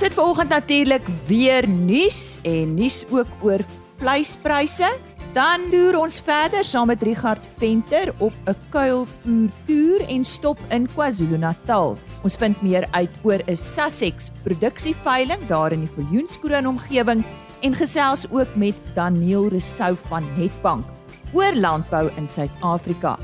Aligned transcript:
Ons 0.00 0.08
het 0.08 0.16
vanoggend 0.16 0.48
natuurlik 0.48 1.04
weer 1.28 1.66
nuus 1.68 2.38
en 2.48 2.70
nuus 2.74 3.02
ook 3.12 3.28
oor 3.44 3.60
vleispryse. 4.00 4.88
Dan 5.36 5.66
loer 5.68 5.98
ons 6.00 6.22
verder 6.24 6.64
saam 6.64 6.88
met 6.88 7.02
Richard 7.04 7.44
Venter 7.58 8.14
op 8.18 8.32
'n 8.48 8.56
kuilvoer 8.72 9.50
toer 9.66 10.00
en 10.08 10.24
stop 10.24 10.58
in 10.70 10.88
KwaZulu-Natal. 10.88 11.98
Ons 12.22 12.36
vind 12.36 12.62
meer 12.62 12.88
uit 12.90 13.10
oor 13.22 13.42
'n 13.46 13.56
Sussex 13.56 14.30
produksieveiling 14.42 15.46
daar 15.46 15.72
in 15.72 15.80
die 15.80 15.92
Viljoenskroon 15.94 16.66
omgewing 16.66 17.24
en 17.60 17.74
gesels 17.74 18.24
ook 18.30 18.54
met 18.54 18.74
Daniel 18.94 19.48
Resou 19.48 19.96
van 20.08 20.24
Netbank 20.38 20.84
oor 21.32 21.52
landbou 21.54 22.10
in 22.16 22.28
Suid-Afrika, 22.28 23.18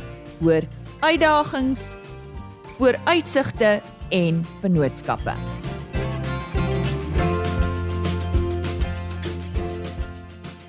oor 0.45 0.62
uitdagings, 1.00 1.95
vooruitsigte 2.77 3.80
en 4.08 4.45
vennootskappe. 4.60 5.32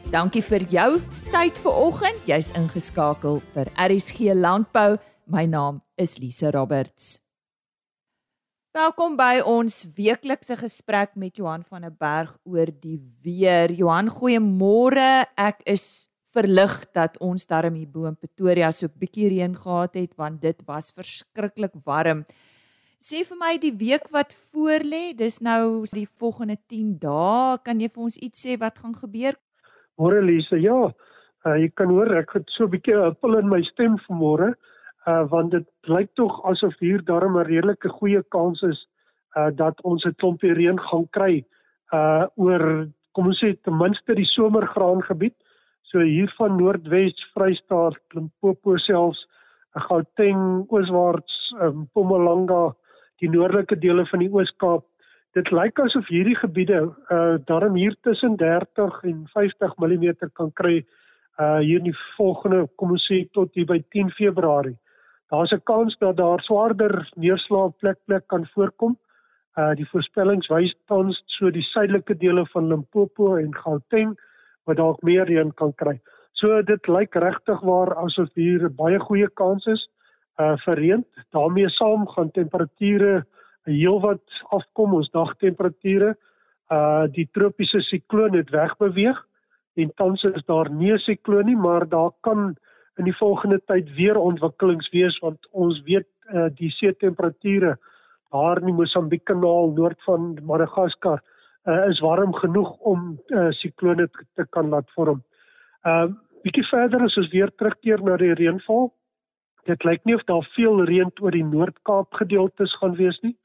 Dankie 0.07 0.39
vir 0.39 0.63
jou 0.71 1.01
tyd 1.33 1.57
vanoggend. 1.59 2.19
Jy's 2.29 2.53
ingeskakel 2.55 3.41
vir 3.51 3.67
RSG 3.75 4.31
Landbou. 4.39 4.95
My 5.27 5.43
naam 5.43 5.81
is 5.99 6.13
Lise 6.23 6.47
Roberts. 6.55 7.17
Welkom 8.71 9.17
by 9.19 9.41
ons 9.43 9.81
weeklikse 9.97 10.55
gesprek 10.61 11.17
met 11.19 11.35
Johan 11.35 11.65
van 11.67 11.83
der 11.83 11.91
Berg 11.91 12.37
oor 12.47 12.71
die 12.71 13.01
weer. 13.19 13.73
Johan, 13.75 14.07
goeiemôre. 14.07 15.25
Ek 15.35 15.59
is 15.67 16.07
verlig 16.31 16.77
dat 16.95 17.19
ons 17.19 17.43
darm 17.43 17.75
hier 17.75 17.91
bo 17.91 18.07
in 18.07 18.15
Pretoria 18.15 18.71
so 18.71 18.87
'n 18.87 18.95
bietjie 18.95 19.27
reën 19.27 19.55
gehad 19.59 19.95
het 19.99 20.15
want 20.15 20.39
dit 20.41 20.63
was 20.65 20.93
verskriklik 20.95 21.75
warm. 21.83 22.23
Sê 23.03 23.25
vir 23.25 23.37
my 23.37 23.57
die 23.57 23.75
week 23.75 24.07
wat 24.11 24.31
voorlê, 24.31 25.13
dis 25.13 25.41
nou 25.41 25.85
die 25.91 26.07
volgende 26.07 26.57
10 26.67 26.97
dae, 26.97 27.59
kan 27.61 27.79
jy 27.79 27.89
vir 27.89 28.03
ons 28.03 28.17
iets 28.17 28.45
sê 28.45 28.57
wat 28.57 28.79
gaan 28.79 28.95
gebeur? 28.95 29.35
Môre 29.97 30.21
Lise, 30.21 30.59
ja. 30.61 30.91
Uh, 31.45 31.55
jy 31.57 31.69
kan 31.75 31.89
hoor 31.93 32.11
ek 32.17 32.33
het 32.37 32.49
so 32.53 32.65
'n 32.65 32.71
bietjie 32.71 32.97
pil 33.21 33.37
in 33.37 33.49
my 33.49 33.61
stem 33.63 33.97
vanmôre, 34.07 34.53
uh 35.07 35.23
want 35.31 35.51
dit 35.51 35.67
lyk 35.87 36.09
tog 36.15 36.41
asof 36.45 36.75
hier 36.79 37.01
darm 37.01 37.37
'n 37.37 37.47
redelike 37.47 37.89
goeie 37.89 38.21
kans 38.35 38.61
is 38.63 38.79
uh 39.37 39.49
dat 39.49 39.81
ons 39.83 40.05
'n 40.05 40.15
klompie 40.19 40.53
reën 40.53 40.79
gaan 40.79 41.07
kry 41.11 41.45
uh 41.93 42.27
oor 42.35 42.87
kom 43.13 43.27
ons 43.27 43.39
sê 43.41 43.55
ten 43.63 43.77
minste 43.77 44.13
die 44.15 44.29
somergraangebied. 44.35 45.33
So 45.89 45.99
hier 45.99 46.29
van 46.37 46.57
Noordwes, 46.57 47.15
Vrystaat, 47.33 47.97
Limpopo 48.13 48.77
selfs, 48.77 49.25
Gauteng, 49.87 50.67
ooswaarts, 50.69 51.33
um, 51.61 51.87
Mpumalanga, 51.87 52.75
die 53.21 53.29
noordelike 53.29 53.79
dele 53.79 54.05
van 54.05 54.19
die 54.19 54.29
Oos-Kaap 54.29 54.83
dit 55.35 55.51
lyk 55.51 55.79
asof 55.79 56.07
hierdie 56.07 56.37
gebiede 56.37 56.79
uh 57.11 57.37
darm 57.49 57.75
hier 57.75 57.95
tussen 58.01 58.37
30 58.37 59.03
en 59.03 59.25
50 59.33 59.75
mm 59.77 60.05
kan 60.33 60.51
kry 60.53 60.77
uh 61.39 61.57
hier 61.59 61.79
in 61.79 61.89
die 61.91 61.99
volgende 62.17 62.67
kom 62.75 62.91
ons 62.95 63.07
sê 63.11 63.25
tot 63.33 63.53
hier 63.53 63.65
by 63.65 63.81
10 63.95 64.11
Februarie. 64.19 64.77
Daar's 65.29 65.51
'n 65.51 65.61
kans 65.63 65.97
dat 65.99 66.17
daar 66.17 66.41
swaarder 66.41 67.09
neerslae 67.15 67.71
plek 67.79 67.97
plek 68.05 68.27
kan 68.27 68.47
voorkom. 68.55 68.97
Uh 69.57 69.73
die 69.75 69.89
voorspellings 69.91 70.47
wys 70.47 70.73
tans 70.87 71.23
so 71.37 71.51
die 71.51 71.67
suidelike 71.73 72.17
dele 72.17 72.45
van 72.53 72.67
Limpopo 72.67 73.35
en 73.35 73.53
Gauteng 73.55 74.17
wat 74.65 74.77
dalk 74.77 75.01
meer 75.01 75.25
reën 75.25 75.53
kan 75.53 75.73
kry. 75.73 75.99
So 76.33 76.61
dit 76.61 76.87
lyk 76.87 77.15
regtig 77.15 77.61
waar 77.61 77.95
asof 77.95 78.29
hier 78.33 78.69
baie 78.69 78.99
goeie 78.99 79.29
kans 79.33 79.65
is 79.65 79.87
uh 80.39 80.55
vir 80.65 80.75
reën. 80.75 81.05
daarmee 81.31 81.69
saam 81.69 82.07
gaan 82.07 82.31
temperature 82.31 83.25
heelwat 83.67 84.23
afkom 84.55 84.95
ons 84.97 85.09
dagtemperature. 85.15 86.15
Uh 86.71 87.07
die 87.15 87.27
tropiese 87.35 87.81
sikloon 87.87 88.35
het 88.35 88.49
wegbeweeg 88.51 89.19
en 89.77 89.91
tans 89.95 90.23
is 90.23 90.43
daar 90.45 90.69
nie 90.69 90.91
'n 90.93 90.97
sikloon 90.97 91.45
nie, 91.45 91.55
maar 91.55 91.87
daar 91.87 92.11
kan 92.21 92.55
in 92.97 93.05
die 93.05 93.17
volgende 93.17 93.59
tyd 93.65 93.93
weer 93.95 94.17
ontwikkelings 94.17 94.89
wees 94.91 95.19
want 95.19 95.39
ons 95.51 95.81
weet 95.85 96.07
uh 96.33 96.49
die 96.55 96.71
see 96.71 96.93
temperature 96.93 97.77
daar 98.31 98.61
in 98.61 98.75
Mosambiek 98.75 99.23
kanaal 99.23 99.71
noord 99.71 100.03
van 100.03 100.37
Madagaskar 100.43 101.21
uh 101.67 101.87
is 101.89 101.99
warm 101.99 102.33
genoeg 102.33 102.77
om 102.79 103.19
uh 103.29 103.51
siklone 103.51 104.09
te, 104.35 104.45
kan 104.49 104.69
laat 104.69 104.89
vorm. 104.95 105.23
Uh 105.85 106.07
bietjie 106.43 106.67
verder 106.67 107.01
as 107.01 107.17
ons 107.17 107.31
weer 107.31 107.51
terugkeer 107.55 108.03
na 108.03 108.17
die 108.17 108.33
reënval. 108.33 108.93
Dit 109.65 109.83
lyk 109.83 110.05
nie 110.05 110.15
of 110.15 110.23
daar 110.23 110.47
veel 110.55 110.85
reën 110.85 111.11
oor 111.21 111.31
die 111.31 111.43
Noord-Kaap 111.43 112.13
gedeeltes 112.13 112.75
gaan 112.79 112.95
wees 112.95 113.19
nie 113.21 113.35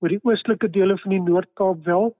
oor 0.00 0.12
die 0.12 0.20
oostelike 0.24 0.70
dele 0.72 0.96
van 1.02 1.14
die 1.14 1.22
Noord-Kaap 1.24 1.84
wel. 1.84 2.12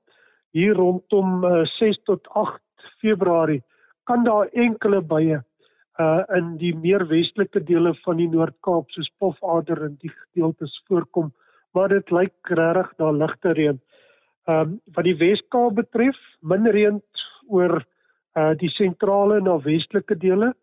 Hier 0.56 0.74
rondom 0.76 1.44
uh, 1.46 1.62
6 1.78 2.00
tot 2.08 2.26
8 2.36 2.60
Februarie 3.00 3.62
kan 4.08 4.24
daar 4.24 4.50
enkele 4.52 5.00
buie 5.00 5.38
uh 6.00 6.22
in 6.36 6.54
die 6.56 6.72
meer 6.72 7.02
westelike 7.10 7.60
dele 7.68 7.92
van 8.04 8.16
die 8.16 8.28
Noord-Kaap 8.30 8.92
soos 8.94 9.10
Pofader 9.20 9.82
en 9.84 9.96
die 10.00 10.10
gedeeltes 10.10 10.72
voorkom, 10.88 11.32
maar 11.76 11.92
dit 11.92 12.10
lyk 12.10 12.52
regtig 12.56 12.92
daar 13.02 13.16
ligte 13.16 13.52
reën. 13.58 13.80
Ehm 14.48 14.60
um, 14.60 14.78
wat 14.96 15.04
die 15.04 15.16
Wes-Kaap 15.20 15.76
betref, 15.76 16.16
min 16.40 16.66
reën 16.66 17.02
oor 17.48 17.82
uh 18.38 18.52
die 18.56 18.70
sentrale 18.76 19.40
en 19.40 19.48
na 19.50 19.58
westelike 19.66 20.16
dele, 20.16 20.54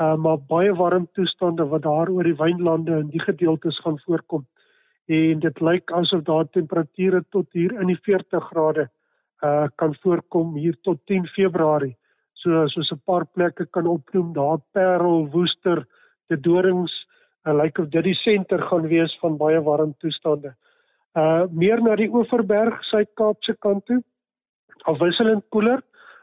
uh 0.00 0.16
maar 0.16 0.40
baie 0.50 0.74
warm 0.74 1.06
toestande 1.14 1.68
wat 1.70 1.86
daar 1.86 2.10
oor 2.10 2.26
die 2.26 2.38
wynlande 2.42 2.98
en 2.98 3.12
die 3.14 3.22
gedeeltes 3.22 3.78
gaan 3.84 4.00
voorkom 4.06 4.46
en 5.10 5.40
dit 5.42 5.60
lyk 5.60 5.90
asof 5.98 6.22
daar 6.26 6.46
temperature 6.54 7.22
tot 7.34 7.46
hier 7.56 7.72
in 7.82 7.90
die 7.90 7.98
40 8.06 8.44
grade 8.52 8.86
uh 9.44 9.66
kan 9.80 9.94
voorkom 10.02 10.54
hier 10.60 10.76
tot 10.86 11.00
10 11.06 11.26
Februarie. 11.34 11.96
So 12.34 12.66
soos 12.68 12.92
'n 12.92 13.02
paar 13.04 13.26
plekke 13.26 13.66
kan 13.66 13.86
opnoem 13.86 14.32
daar 14.32 14.58
Parel, 14.72 15.28
Woester, 15.32 15.86
die 16.28 16.40
Dorings, 16.40 16.92
uh, 17.46 17.54
lyk 17.54 17.78
of 17.78 17.88
dit 17.88 18.04
die 18.04 18.14
senter 18.14 18.62
gaan 18.62 18.86
wees 18.88 19.18
van 19.20 19.36
baie 19.36 19.60
warm 19.60 19.94
toestande. 19.98 20.54
Uh 21.16 21.44
meer 21.50 21.82
na 21.82 21.96
die 21.96 22.08
Oeverberg, 22.08 22.84
Suid-Kaapse 22.84 23.56
kant 23.58 23.86
toe. 23.86 24.02
Afwisselend 24.84 25.44
koeler, 25.48 25.82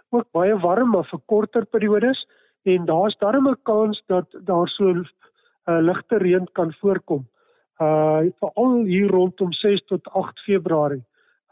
ook 0.09 0.31
baie 0.31 0.55
warm 0.55 0.89
maar 0.91 1.07
vir 1.11 1.19
korter 1.25 1.65
periodes 1.65 2.25
en 2.63 2.85
daar's 2.85 3.17
darem 3.19 3.47
'n 3.47 3.59
kans 3.63 4.01
dat 4.07 4.27
daar 4.45 4.67
so 4.67 4.89
uh, 4.93 5.79
ligte 5.81 6.17
reën 6.17 6.47
kan 6.53 6.73
voorkom 6.81 7.27
uh 7.81 8.25
veral 8.41 8.83
hier 8.85 9.11
rondom 9.13 9.53
6 9.53 9.85
tot 9.91 10.07
8 10.13 10.39
Februarie 10.45 11.03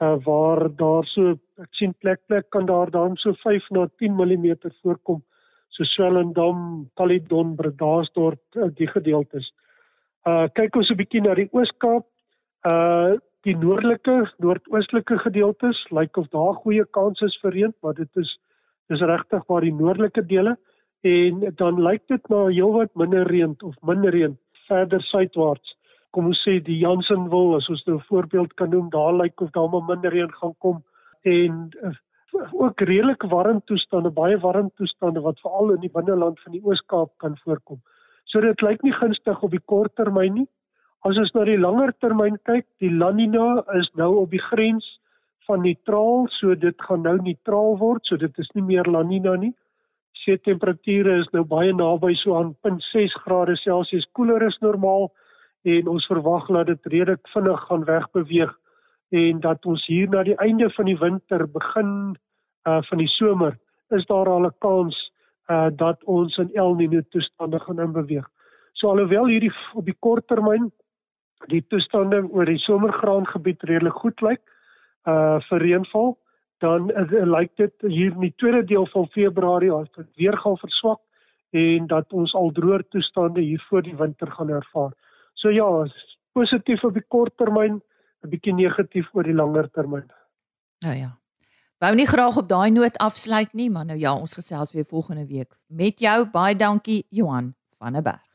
uh 0.02 0.16
waar 0.26 0.70
daar 0.76 1.06
so 1.06 1.36
ek 1.62 1.72
sien 1.72 1.94
plek 2.02 2.20
plek 2.28 2.50
kan 2.50 2.66
daar 2.66 2.92
dan 2.92 3.16
so 3.16 3.34
5 3.44 3.70
na 3.72 3.88
10 3.98 4.16
mm 4.16 4.72
voorkom 4.82 5.22
so 5.76 5.84
Swellendam, 5.84 6.90
Caledon, 6.96 7.56
Bredasdorp 7.56 8.40
uh, 8.56 8.70
die 8.76 8.88
gedeeltes. 8.88 9.52
Uh 10.26 10.48
kyk 10.56 10.76
ons 10.76 10.90
'n 10.90 10.98
bietjie 10.98 11.22
na 11.22 11.36
die 11.36 11.50
Oos-Kaap. 11.52 12.06
Uh 12.66 13.18
die 13.46 13.54
noordelike, 13.54 14.32
noordoostelike 14.42 15.20
gedeeltes 15.22 15.78
lyk 15.92 16.18
of 16.18 16.28
daar 16.34 16.56
goeie 16.64 16.86
kans 16.98 17.22
is 17.22 17.38
vir 17.44 17.52
reën, 17.52 17.74
maar 17.84 17.94
dit 17.94 18.10
is 18.18 18.32
dis 18.90 19.02
regtig 19.02 19.44
waar 19.48 19.62
die 19.62 19.74
noordelike 19.74 20.24
dele 20.26 20.56
en 21.06 21.44
dan 21.60 21.82
lyk 21.82 22.02
dit 22.10 22.30
na 22.30 22.48
heelwat 22.48 22.90
minder 22.96 23.28
reën 23.30 23.54
of 23.62 23.76
minder 23.86 24.12
reën 24.12 24.38
verder 24.68 25.02
suidwaarts 25.12 25.75
kom 26.16 26.32
ons 26.32 26.42
sê 26.48 26.60
die 26.64 26.80
Jansenwil 26.80 27.58
as 27.58 27.68
ons 27.74 27.84
nou 27.88 27.98
'n 27.98 28.08
voorbeeld 28.10 28.56
kan 28.56 28.70
noem 28.70 28.90
daar 28.90 29.14
lyk 29.22 29.42
of 29.42 29.52
daar 29.52 29.70
maar 29.70 29.88
minder 29.90 30.12
reën 30.12 30.32
gaan 30.40 30.56
kom 30.60 30.84
en 31.24 31.70
uh, 31.84 31.96
ook 32.52 32.82
redelik 32.82 33.24
warm 33.24 33.62
toestande 33.66 34.10
baie 34.10 34.38
warm 34.40 34.70
toestande 34.76 35.22
wat 35.22 35.40
veral 35.40 35.74
in 35.76 35.82
die 35.82 35.92
binneland 35.98 36.40
van 36.44 36.52
die 36.52 36.62
Oos-Kaap 36.64 37.12
kan 37.18 37.38
voorkom. 37.44 37.82
So 38.26 38.42
dit 38.42 38.62
lyk 38.62 38.84
nie 38.84 38.94
gunstig 38.94 39.44
op 39.44 39.52
die 39.52 39.66
kort 39.66 39.96
termyn 39.96 40.34
nie. 40.34 40.48
As 41.06 41.18
ons 41.18 41.32
na 41.34 41.44
die 41.46 41.58
langer 41.58 41.94
termyn 42.02 42.38
kyk, 42.44 42.66
die 42.80 42.90
La 42.90 43.12
Nina 43.12 43.64
is 43.80 43.90
nou 43.96 44.16
op 44.24 44.32
die 44.32 44.42
grens 44.42 44.86
van 45.48 45.62
neutraal, 45.62 46.26
so 46.40 46.56
dit 46.56 46.88
gaan 46.88 47.04
nou 47.06 47.18
neutraal 47.22 47.78
word, 47.78 48.02
so 48.06 48.18
dit 48.18 48.40
is 48.40 48.50
nie 48.56 48.64
meer 48.64 48.90
La 48.90 49.04
Nina 49.04 49.36
nie. 49.36 49.54
See 50.24 50.38
temperature 50.38 51.20
is 51.20 51.30
nou 51.34 51.44
baie 51.46 51.74
naby 51.74 52.16
so 52.24 52.36
aan 52.40 52.56
0.6 52.66 53.14
grade 53.26 53.56
Celsius 53.62 54.08
koeler 54.18 54.48
as 54.48 54.58
normaal 54.66 55.12
en 55.66 55.88
ons 55.88 56.06
verwag 56.06 56.48
dat 56.54 56.70
dit 56.70 56.86
redelik 56.94 57.28
vinnig 57.34 57.62
gaan 57.68 57.84
wegbeweeg 57.86 58.54
en 59.10 59.40
dat 59.40 59.66
ons 59.66 59.86
hier 59.90 60.10
na 60.10 60.24
die 60.24 60.38
einde 60.44 60.70
van 60.78 60.86
die 60.86 60.98
winter 61.02 61.46
begin 61.52 61.92
uh 62.70 62.82
van 62.90 63.02
die 63.02 63.12
somer 63.18 63.58
is 63.98 64.06
daar 64.06 64.30
al 64.30 64.46
'n 64.46 64.58
kans 64.60 64.98
uh 65.50 65.70
dat 65.72 66.04
ons 66.04 66.38
in 66.38 66.50
El 66.54 66.76
Niño 66.76 67.02
toestande 67.10 67.60
gaan 67.60 67.80
inbeweeg. 67.80 68.28
So 68.74 68.90
alhoewel 68.90 69.26
hierdie 69.26 69.54
op 69.74 69.86
die 69.86 69.98
kort 70.00 70.28
termyn 70.28 70.72
die 71.48 71.66
toestande 71.68 72.24
oor 72.32 72.46
die 72.46 72.58
somergraangebied 72.58 73.64
redelik 73.64 73.94
goed 73.94 74.22
lyk 74.22 74.42
uh 75.06 75.40
vir 75.50 75.60
reënval, 75.60 76.18
dan 76.60 76.90
uh, 76.92 77.26
lyk 77.38 77.52
dit 77.56 77.74
hier 77.82 78.14
in 78.14 78.20
die 78.20 78.34
tweede 78.36 78.64
deel 78.64 78.88
van 78.94 79.08
Februarie 79.08 79.72
as 79.72 79.90
dit 79.98 80.08
weer 80.16 80.38
gaan 80.38 80.58
verswak 80.58 81.02
en 81.52 81.88
dat 81.88 82.14
ons 82.14 82.34
al 82.34 82.52
droër 82.52 82.84
toestande 82.90 83.42
hier 83.42 83.64
voor 83.70 83.82
die 83.82 83.96
winter 83.96 84.32
gaan 84.32 84.50
ervaar. 84.50 84.94
So 85.46 85.52
ja, 85.54 85.66
positief 86.34 86.82
op 86.88 86.96
die 86.98 87.04
kort 87.06 87.36
termyn, 87.38 87.78
'n 88.24 88.30
bietjie 88.30 88.54
negatief 88.54 89.06
oor 89.14 89.24
die 89.24 89.34
langer 89.34 89.70
termyn. 89.70 90.08
Nou 90.82 90.96
ja. 90.98 91.12
Wou 91.78 91.94
nie 91.96 92.08
graag 92.08 92.38
op 92.38 92.48
daai 92.50 92.72
noot 92.72 92.98
afsluit 92.98 93.54
nie, 93.54 93.70
maar 93.70 93.86
nou 93.86 93.98
ja, 94.00 94.16
ons 94.16 94.34
gesels 94.34 94.72
weer 94.74 94.86
volgende 94.86 95.28
week 95.28 95.54
met 95.68 96.00
jou. 96.00 96.26
Baie 96.26 96.56
dankie 96.56 97.06
Johan 97.10 97.54
van 97.78 97.94
der 97.94 98.02
Berg. 98.02 98.26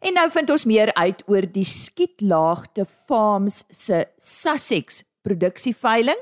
En 0.00 0.12
nou 0.12 0.30
vind 0.30 0.50
ons 0.50 0.64
meer 0.64 0.94
uit 0.94 1.22
oor 1.26 1.46
die 1.52 1.64
Skietlaagte 1.64 2.84
Farms 2.84 3.64
se 3.70 4.08
Sussex 4.16 5.04
produksieveiling. 5.22 6.20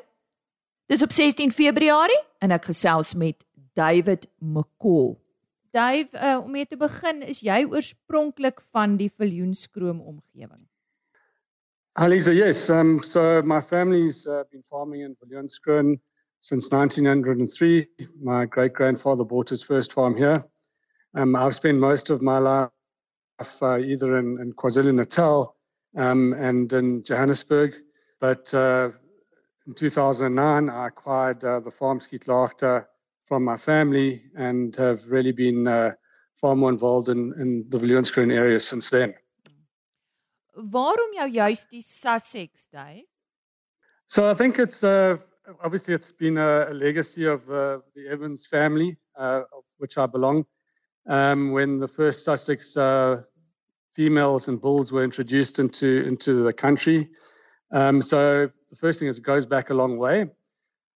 Dis 0.86 1.02
op 1.02 1.10
16 1.10 1.50
Februarie 1.50 2.22
en 2.38 2.50
ek 2.50 2.64
gesels 2.64 3.14
met 3.14 3.46
David 3.74 4.28
McCall. 4.38 5.16
Dave, 5.70 6.08
uh, 6.18 6.40
om 6.42 6.50
mee 6.50 6.66
te 6.66 6.76
begin, 6.76 7.22
is 7.22 7.40
jy 7.46 7.62
oorspronklik 7.70 8.60
van 8.74 8.96
die 8.98 9.10
Viljoenskroom 9.10 10.00
omgewing? 10.00 10.64
Alisa, 11.98 12.32
yes. 12.34 12.68
Um, 12.70 13.02
so 13.02 13.42
my 13.42 13.60
family's 13.60 14.26
uh, 14.26 14.42
been 14.50 14.62
farming 14.62 15.02
in 15.02 15.16
Viljoenskroom 15.22 16.00
since 16.40 16.70
1903. 16.70 17.86
My 18.22 18.46
great 18.46 18.72
grandfather 18.72 19.24
bought 19.24 19.50
his 19.50 19.62
first 19.62 19.92
farm 19.92 20.16
here. 20.16 20.44
Um, 21.14 21.36
I've 21.36 21.54
spent 21.54 21.78
most 21.78 22.10
of 22.10 22.22
my 22.22 22.38
life 22.38 23.62
uh, 23.62 23.78
either 23.78 24.18
in, 24.18 24.40
in 24.40 24.52
KwaZulu 24.52 24.94
Natal 24.94 25.56
um, 25.96 26.32
and 26.32 26.72
in 26.72 27.02
Johannesburg. 27.02 27.76
But 28.20 28.52
uh, 28.54 28.90
in 29.66 29.74
2009, 29.74 30.68
I 30.68 30.86
acquired 30.86 31.44
uh, 31.44 31.60
the 31.60 31.70
farm 31.70 32.00
Skietlaagte 32.00 32.86
from 33.30 33.44
my 33.44 33.56
family 33.56 34.20
and 34.34 34.74
have 34.74 35.08
really 35.08 35.30
been 35.30 35.68
uh, 35.68 35.92
far 36.34 36.56
more 36.56 36.68
involved 36.68 37.08
in, 37.08 37.32
in 37.38 37.64
the 37.68 37.78
Viljoenskroon 37.78 38.32
area 38.32 38.58
since 38.58 38.90
then. 38.90 39.14
Waarom 40.56 41.14
jou 41.14 41.28
juist 41.30 41.70
die 41.70 41.80
Sussex 41.80 42.66
Day? 42.66 43.04
So 44.08 44.28
I 44.28 44.34
think 44.34 44.58
it's 44.58 44.82
uh, 44.82 45.16
obviously 45.62 45.94
it's 45.94 46.10
been 46.10 46.38
a, 46.38 46.66
a 46.70 46.74
legacy 46.74 47.24
of 47.24 47.46
the, 47.46 47.82
the 47.94 48.08
Evans 48.08 48.48
family, 48.48 48.96
uh, 49.16 49.42
of 49.56 49.62
which 49.78 49.96
I 49.96 50.06
belong. 50.06 50.44
Um, 51.06 51.52
when 51.52 51.78
the 51.78 51.86
first 51.88 52.24
Sussex 52.24 52.76
uh, 52.76 53.22
females 53.94 54.48
and 54.48 54.60
bulls 54.60 54.90
were 54.90 55.04
introduced 55.04 55.60
into 55.60 56.02
into 56.04 56.42
the 56.42 56.52
country, 56.52 57.10
um, 57.70 58.02
so 58.02 58.50
the 58.70 58.76
first 58.76 58.98
thing 58.98 59.06
is 59.06 59.18
it 59.18 59.24
goes 59.24 59.46
back 59.46 59.70
a 59.70 59.74
long 59.74 59.98
way. 59.98 60.26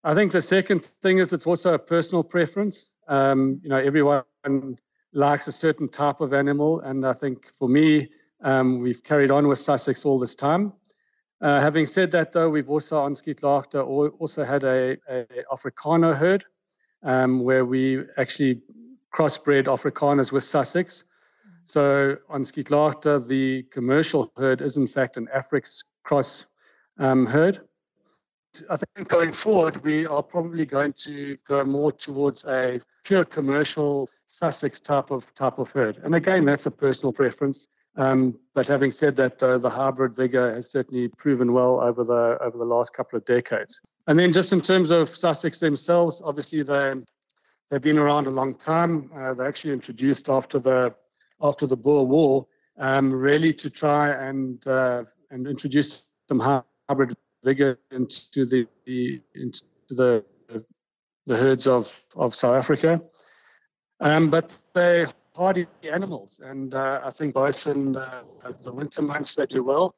I 0.04 0.14
think 0.14 0.32
the 0.32 0.42
second 0.42 0.84
thing 1.00 1.18
is 1.18 1.32
it's 1.32 1.46
also 1.46 1.74
a 1.74 1.78
personal 1.78 2.24
preference. 2.24 2.94
Um, 3.06 3.60
you 3.62 3.68
know, 3.68 3.76
everyone 3.76 4.24
likes 5.12 5.46
a 5.46 5.52
certain 5.52 5.88
type 5.88 6.20
of 6.20 6.32
animal, 6.32 6.80
and 6.80 7.06
I 7.06 7.12
think 7.12 7.48
for 7.52 7.68
me, 7.68 8.08
um, 8.42 8.80
we've 8.80 9.04
carried 9.04 9.30
on 9.30 9.46
with 9.46 9.58
Sussex 9.58 10.04
all 10.04 10.18
this 10.18 10.34
time. 10.34 10.72
Uh, 11.40 11.60
having 11.60 11.86
said 11.86 12.10
that, 12.12 12.32
though, 12.32 12.50
we've 12.50 12.68
also 12.68 12.98
on 12.98 13.14
Skietlaagte 13.14 14.14
also 14.18 14.44
had 14.44 14.64
a, 14.64 14.96
a 15.08 15.24
Afrikaner 15.52 16.16
herd 16.16 16.44
um, 17.04 17.40
where 17.40 17.64
we 17.64 18.02
actually 18.16 18.60
crossbred 19.14 19.64
Afrikaners 19.64 20.32
with 20.32 20.42
Sussex. 20.42 21.04
So 21.64 22.16
on 22.28 22.42
Skietlaagte, 22.42 23.28
the 23.28 23.62
commercial 23.70 24.32
herd 24.36 24.62
is 24.62 24.76
in 24.76 24.88
fact 24.88 25.16
an 25.16 25.28
Afrix 25.34 25.84
cross 26.02 26.46
um, 26.98 27.26
herd. 27.26 27.60
I 28.68 28.76
think 28.76 29.08
going 29.08 29.32
forward, 29.32 29.82
we 29.82 30.06
are 30.06 30.22
probably 30.22 30.66
going 30.66 30.92
to 31.04 31.36
go 31.48 31.64
more 31.64 31.92
towards 31.92 32.44
a 32.44 32.80
pure 33.04 33.24
commercial 33.24 34.08
Sussex 34.28 34.80
type 34.80 35.10
of 35.10 35.24
type 35.36 35.58
of 35.58 35.68
herd. 35.68 35.98
And 36.04 36.14
again, 36.14 36.44
that's 36.44 36.66
a 36.66 36.70
personal 36.70 37.12
preference. 37.12 37.58
Um, 37.96 38.38
but 38.54 38.66
having 38.66 38.92
said 38.98 39.16
that, 39.16 39.42
uh, 39.42 39.58
the 39.58 39.68
hybrid 39.68 40.16
vigor 40.16 40.54
has 40.54 40.64
certainly 40.72 41.08
proven 41.08 41.52
well 41.52 41.80
over 41.80 42.04
the 42.04 42.38
over 42.42 42.56
the 42.56 42.64
last 42.64 42.92
couple 42.94 43.18
of 43.18 43.24
decades. 43.26 43.80
And 44.06 44.18
then, 44.18 44.32
just 44.32 44.52
in 44.52 44.60
terms 44.60 44.90
of 44.90 45.08
Sussex 45.08 45.58
themselves, 45.58 46.22
obviously 46.24 46.62
they 46.62 46.94
they've 47.70 47.82
been 47.82 47.98
around 47.98 48.26
a 48.26 48.30
long 48.30 48.54
time. 48.54 49.10
Uh, 49.14 49.34
they 49.34 49.46
actually 49.46 49.74
introduced 49.74 50.28
after 50.28 50.58
the 50.58 50.94
after 51.40 51.66
the 51.66 51.76
Boer 51.76 52.06
War, 52.06 52.46
um, 52.78 53.12
really 53.12 53.52
to 53.54 53.68
try 53.68 54.10
and 54.28 54.66
uh, 54.66 55.04
and 55.30 55.46
introduce 55.46 56.04
some 56.28 56.40
hybrid 56.88 57.14
vigor 57.44 57.78
into 57.90 58.46
the, 58.46 58.66
into 59.34 59.60
the 59.90 60.24
the 61.26 61.36
herds 61.36 61.66
of 61.66 61.86
of 62.16 62.34
South 62.34 62.56
Africa. 62.56 63.00
Um, 64.00 64.30
but 64.30 64.52
they 64.74 65.06
hardy 65.34 65.66
animals, 65.90 66.40
and 66.42 66.74
uh, 66.74 67.00
I 67.04 67.10
think 67.10 67.34
both 67.34 67.66
in 67.66 67.96
uh, 67.96 68.22
the 68.62 68.72
winter 68.72 69.02
months 69.02 69.34
they 69.34 69.46
do 69.46 69.62
well, 69.62 69.94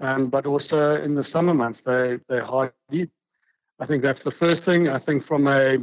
um, 0.00 0.30
but 0.30 0.46
also 0.46 1.02
in 1.02 1.14
the 1.14 1.24
summer 1.24 1.54
months 1.54 1.80
they 1.84 2.18
they're 2.28 2.44
hardy. 2.44 3.10
I 3.80 3.86
think 3.86 4.02
that's 4.02 4.22
the 4.24 4.32
first 4.38 4.64
thing. 4.64 4.88
I 4.88 4.98
think 4.98 5.26
from 5.26 5.46
a 5.46 5.78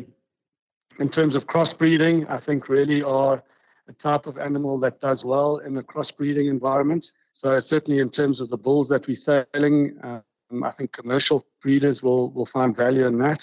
in 1.00 1.10
terms 1.12 1.36
of 1.36 1.44
crossbreeding, 1.44 2.30
I 2.30 2.40
think 2.40 2.70
really 2.70 3.04
are 3.04 3.44
a 3.88 3.94
type 4.02 4.26
of 4.26 4.38
animal 4.38 4.80
that 4.80 5.02
does 5.02 5.24
well 5.24 5.58
in 5.58 5.78
a 5.78 5.84
crossbreeding 5.84 6.50
environment. 6.50 7.06
So 7.42 7.62
certainly 7.70 8.00
in 8.00 8.10
terms 8.10 8.40
of 8.40 8.50
the 8.50 8.58
bulls 8.58 8.88
that 8.88 9.06
we're 9.06 9.46
selling, 9.54 9.98
uh, 10.02 10.22
I 10.64 10.72
think 10.72 10.94
commercial 10.94 11.46
breeders 11.62 12.02
will, 12.02 12.32
will 12.32 12.50
find 12.52 12.76
value 12.76 13.06
in 13.06 13.18
that. 13.20 13.40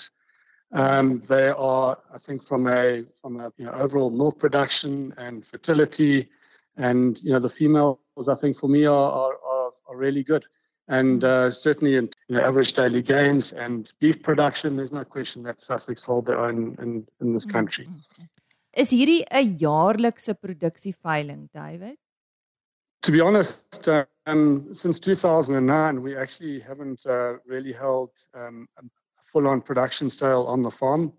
Um, 0.72 1.22
they 1.28 1.48
are, 1.48 1.98
I 2.14 2.18
think, 2.26 2.46
from 2.48 2.66
a 2.66 3.02
from 3.20 3.40
a 3.40 3.52
you 3.58 3.66
know, 3.66 3.72
overall 3.72 4.10
milk 4.10 4.38
production 4.38 5.12
and 5.18 5.44
fertility, 5.50 6.30
and 6.76 7.18
you 7.22 7.32
know 7.32 7.40
the 7.40 7.50
females, 7.50 7.98
I 8.26 8.34
think, 8.36 8.58
for 8.58 8.68
me 8.68 8.86
are 8.86 9.10
are, 9.22 9.34
are, 9.52 9.70
are 9.88 9.96
really 9.96 10.22
good, 10.22 10.44
and 10.88 11.24
uh, 11.24 11.50
certainly 11.50 11.96
in 11.96 12.08
you 12.28 12.36
know, 12.36 12.42
average 12.42 12.72
daily 12.72 13.02
gains 13.02 13.52
and 13.52 13.92
beef 14.00 14.22
production. 14.22 14.76
There's 14.76 14.92
no 14.92 15.04
question 15.04 15.42
that 15.42 15.56
Sussex 15.60 16.02
hold 16.04 16.24
their 16.24 16.38
own 16.38 16.76
in 16.80 17.06
in 17.20 17.34
this 17.34 17.44
country. 17.52 17.86
Is 18.74 18.92
hierdie 18.92 19.24
'n 19.30 19.58
jaarlikse 19.60 20.32
produksieveiling, 20.44 21.42
David? 21.52 21.96
To 23.02 23.10
be 23.10 23.20
honest, 23.20 23.88
um, 24.26 24.72
since 24.72 25.00
2009, 25.00 26.02
we 26.02 26.16
actually 26.16 26.60
haven't 26.60 27.04
uh, 27.04 27.34
really 27.44 27.72
held 27.72 28.10
um, 28.32 28.68
a 28.78 28.82
full-on 29.20 29.60
production 29.60 30.08
sale 30.08 30.44
on 30.44 30.62
the 30.62 30.70
farm. 30.70 31.12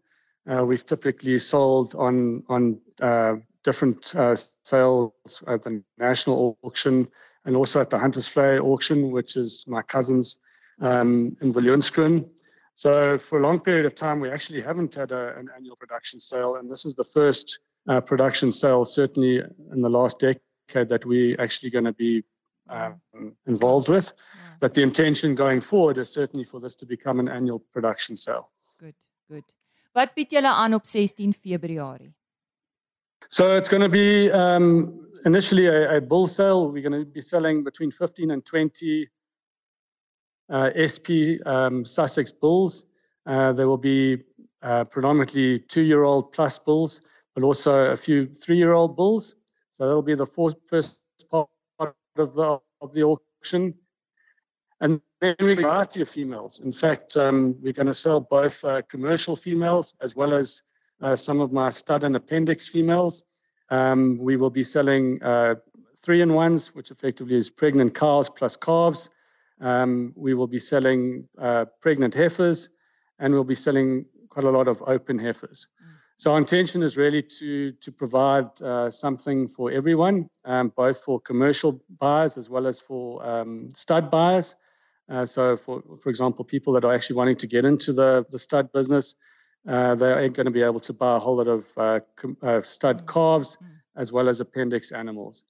Uh, 0.50 0.63
we've 0.63 0.85
typically 0.85 1.38
sold 1.38 1.94
on 1.95 2.44
on 2.47 2.80
uh, 3.01 3.35
different 3.65 4.15
uh, 4.15 4.33
sales 4.63 5.44
at 5.47 5.63
the 5.63 5.83
national 5.97 6.57
auction 6.63 7.06
and 7.43 7.55
also 7.58 7.81
at 7.81 7.89
the 7.89 8.00
Hunters 8.00 8.29
Flay 8.29 8.60
auction, 8.60 9.12
which 9.12 9.36
is 9.36 9.65
my 9.67 9.81
cousin's 9.81 10.39
um, 10.79 11.36
in 11.41 11.53
Viljoenskroon. 11.53 12.29
So 12.75 13.17
for 13.17 13.39
a 13.39 13.41
long 13.41 13.60
period 13.60 13.86
of 13.86 13.93
time, 13.93 14.22
we 14.22 14.31
actually 14.31 14.62
haven't 14.62 14.96
had 14.96 15.12
a, 15.12 15.38
an 15.38 15.50
annual 15.53 15.75
production 15.75 16.22
sale, 16.22 16.55
and 16.55 16.72
this 16.72 16.86
is 16.86 16.96
the 16.96 17.03
first 17.03 17.60
uh, 17.89 18.00
production 18.00 18.53
sale, 18.53 18.86
certainly 18.86 19.39
in 19.74 19.81
the 19.81 19.89
last 19.89 20.19
decade 20.19 20.39
that 20.74 21.05
we're 21.05 21.39
actually 21.39 21.70
going 21.70 21.86
to 21.86 21.93
be 21.93 22.24
um, 22.70 23.01
involved 23.46 23.89
with. 23.89 24.13
Yeah. 24.15 24.41
But 24.60 24.74
the 24.74 24.82
intention 24.82 25.36
going 25.36 25.62
forward 25.62 25.98
is 25.98 26.10
certainly 26.10 26.46
for 26.46 26.60
this 26.60 26.75
to 26.77 26.86
become 26.86 27.20
an 27.20 27.27
annual 27.27 27.60
production 27.60 28.15
sale. 28.17 28.48
Good, 28.79 28.96
good. 29.29 29.43
Wat 29.93 30.13
bied 30.15 30.32
julle 30.32 30.48
aan 30.48 30.74
op 30.74 30.86
16 30.86 31.34
Februarie? 31.34 32.13
So 33.29 33.55
it's 33.58 33.70
going 33.70 33.82
to 33.82 33.89
be 33.89 34.32
um, 34.32 35.08
initially 35.25 35.67
a, 35.67 35.98
a, 35.98 36.01
bull 36.01 36.27
sale. 36.27 36.72
We're 36.72 36.89
going 36.89 37.05
to 37.05 37.05
be 37.05 37.22
selling 37.22 37.63
between 37.63 37.91
15 37.91 38.32
and 38.32 38.46
20 38.46 39.10
uh, 40.50 40.70
SP 40.75 41.39
um, 41.46 41.86
Sussex 41.86 42.32
bulls. 42.32 42.86
Uh, 43.25 43.53
there 43.53 43.67
will 43.67 43.77
be 43.77 44.24
uh, 44.62 44.84
predominantly 44.86 45.60
two-year-old 45.60 46.32
plus 46.32 46.60
bulls, 46.60 47.01
but 47.34 47.43
also 47.43 47.91
a 47.91 47.96
few 47.96 48.27
three-year-old 48.27 48.96
bulls. 48.96 49.36
So 49.74 49.88
that'll 49.88 50.03
be 50.03 50.13
the 50.13 50.27
first 50.27 50.60
part 51.32 51.50
of 51.80 52.36
the 52.36 52.60
of 52.80 52.94
the 52.94 53.03
auction. 53.03 53.74
And 54.80 55.01
then 55.20 55.36
we 55.39 55.56
variety 55.56 56.01
of 56.01 56.10
females. 56.10 56.60
In 56.60 56.72
fact, 56.72 57.18
um, 57.18 57.56
we're 57.60 57.74
going 57.74 57.88
to 57.88 57.94
sell 57.96 58.20
both 58.20 58.63
uh, 58.63 58.84
commercial 58.84 59.36
females 59.36 59.96
as 60.00 60.15
well 60.15 60.36
as 60.36 60.62
uh, 61.01 61.15
some 61.15 61.42
of 61.42 61.51
my 61.51 61.72
stud 61.72 62.03
and 62.03 62.15
appendix 62.15 62.68
females. 62.68 63.24
Um, 63.72 64.20
we 64.20 64.36
will 64.36 64.51
be 64.51 64.63
selling 64.63 65.24
uh, 65.24 65.56
three 66.03 66.22
in 66.22 66.36
ones, 66.36 66.75
which 66.75 66.92
effectively 66.92 67.36
is 67.36 67.50
pregnant 67.50 67.96
cows 67.96 68.30
plus 68.30 68.56
calves. 68.56 69.10
Um, 69.60 70.13
we 70.15 70.36
will 70.36 70.46
be 70.46 70.60
selling 70.60 71.27
uh, 71.42 71.65
pregnant 71.82 72.13
heifers, 72.13 72.70
and 73.18 73.34
we'll 73.34 73.44
be 73.44 73.56
selling 73.56 74.06
quite 74.30 74.46
a 74.46 74.51
lot 74.51 74.68
of 74.68 74.84
open 74.86 75.18
heifers. 75.18 75.68
Mm. 76.17 76.22
So 76.22 76.32
our 76.32 76.38
intention 76.38 76.84
is 76.84 76.98
really 76.98 77.22
to 77.22 77.72
to 77.72 77.91
provide 77.91 78.62
uh, 78.62 78.89
something 78.89 79.48
for 79.48 79.72
everyone, 79.72 80.29
um, 80.46 80.72
both 80.75 81.03
for 81.03 81.20
commercial 81.20 81.82
buyers 82.00 82.38
as 82.38 82.50
well 82.50 82.67
as 82.67 82.79
for 82.79 83.25
um, 83.25 83.70
stud 83.75 84.10
buyers. 84.10 84.55
Uh, 85.10 85.25
so 85.25 85.58
for 85.58 85.84
for 86.01 86.10
example, 86.10 86.46
people 86.46 86.74
that 86.74 86.86
are 86.86 86.93
actually 86.93 87.17
wanting 87.17 87.38
to 87.38 87.48
get 87.48 87.65
into 87.65 87.93
the 87.93 88.25
the 88.29 88.39
stud 88.39 88.72
business, 88.72 89.15
uh, 89.67 89.96
they 89.96 90.12
are 90.12 90.29
going 90.29 90.46
to 90.46 90.51
be 90.51 90.63
able 90.63 90.79
to 90.79 90.93
buy 90.93 91.15
a 91.15 91.20
whole 91.20 91.38
lot 91.38 91.48
of 91.48 91.67
uh, 91.77 92.00
com- 92.15 92.38
uh, 92.41 92.62
stud 92.62 93.05
calves 93.08 93.58
mm. 93.58 93.67
as 93.96 94.12
well 94.12 94.29
as 94.29 94.39
appendix 94.39 94.91
animals. 94.91 95.43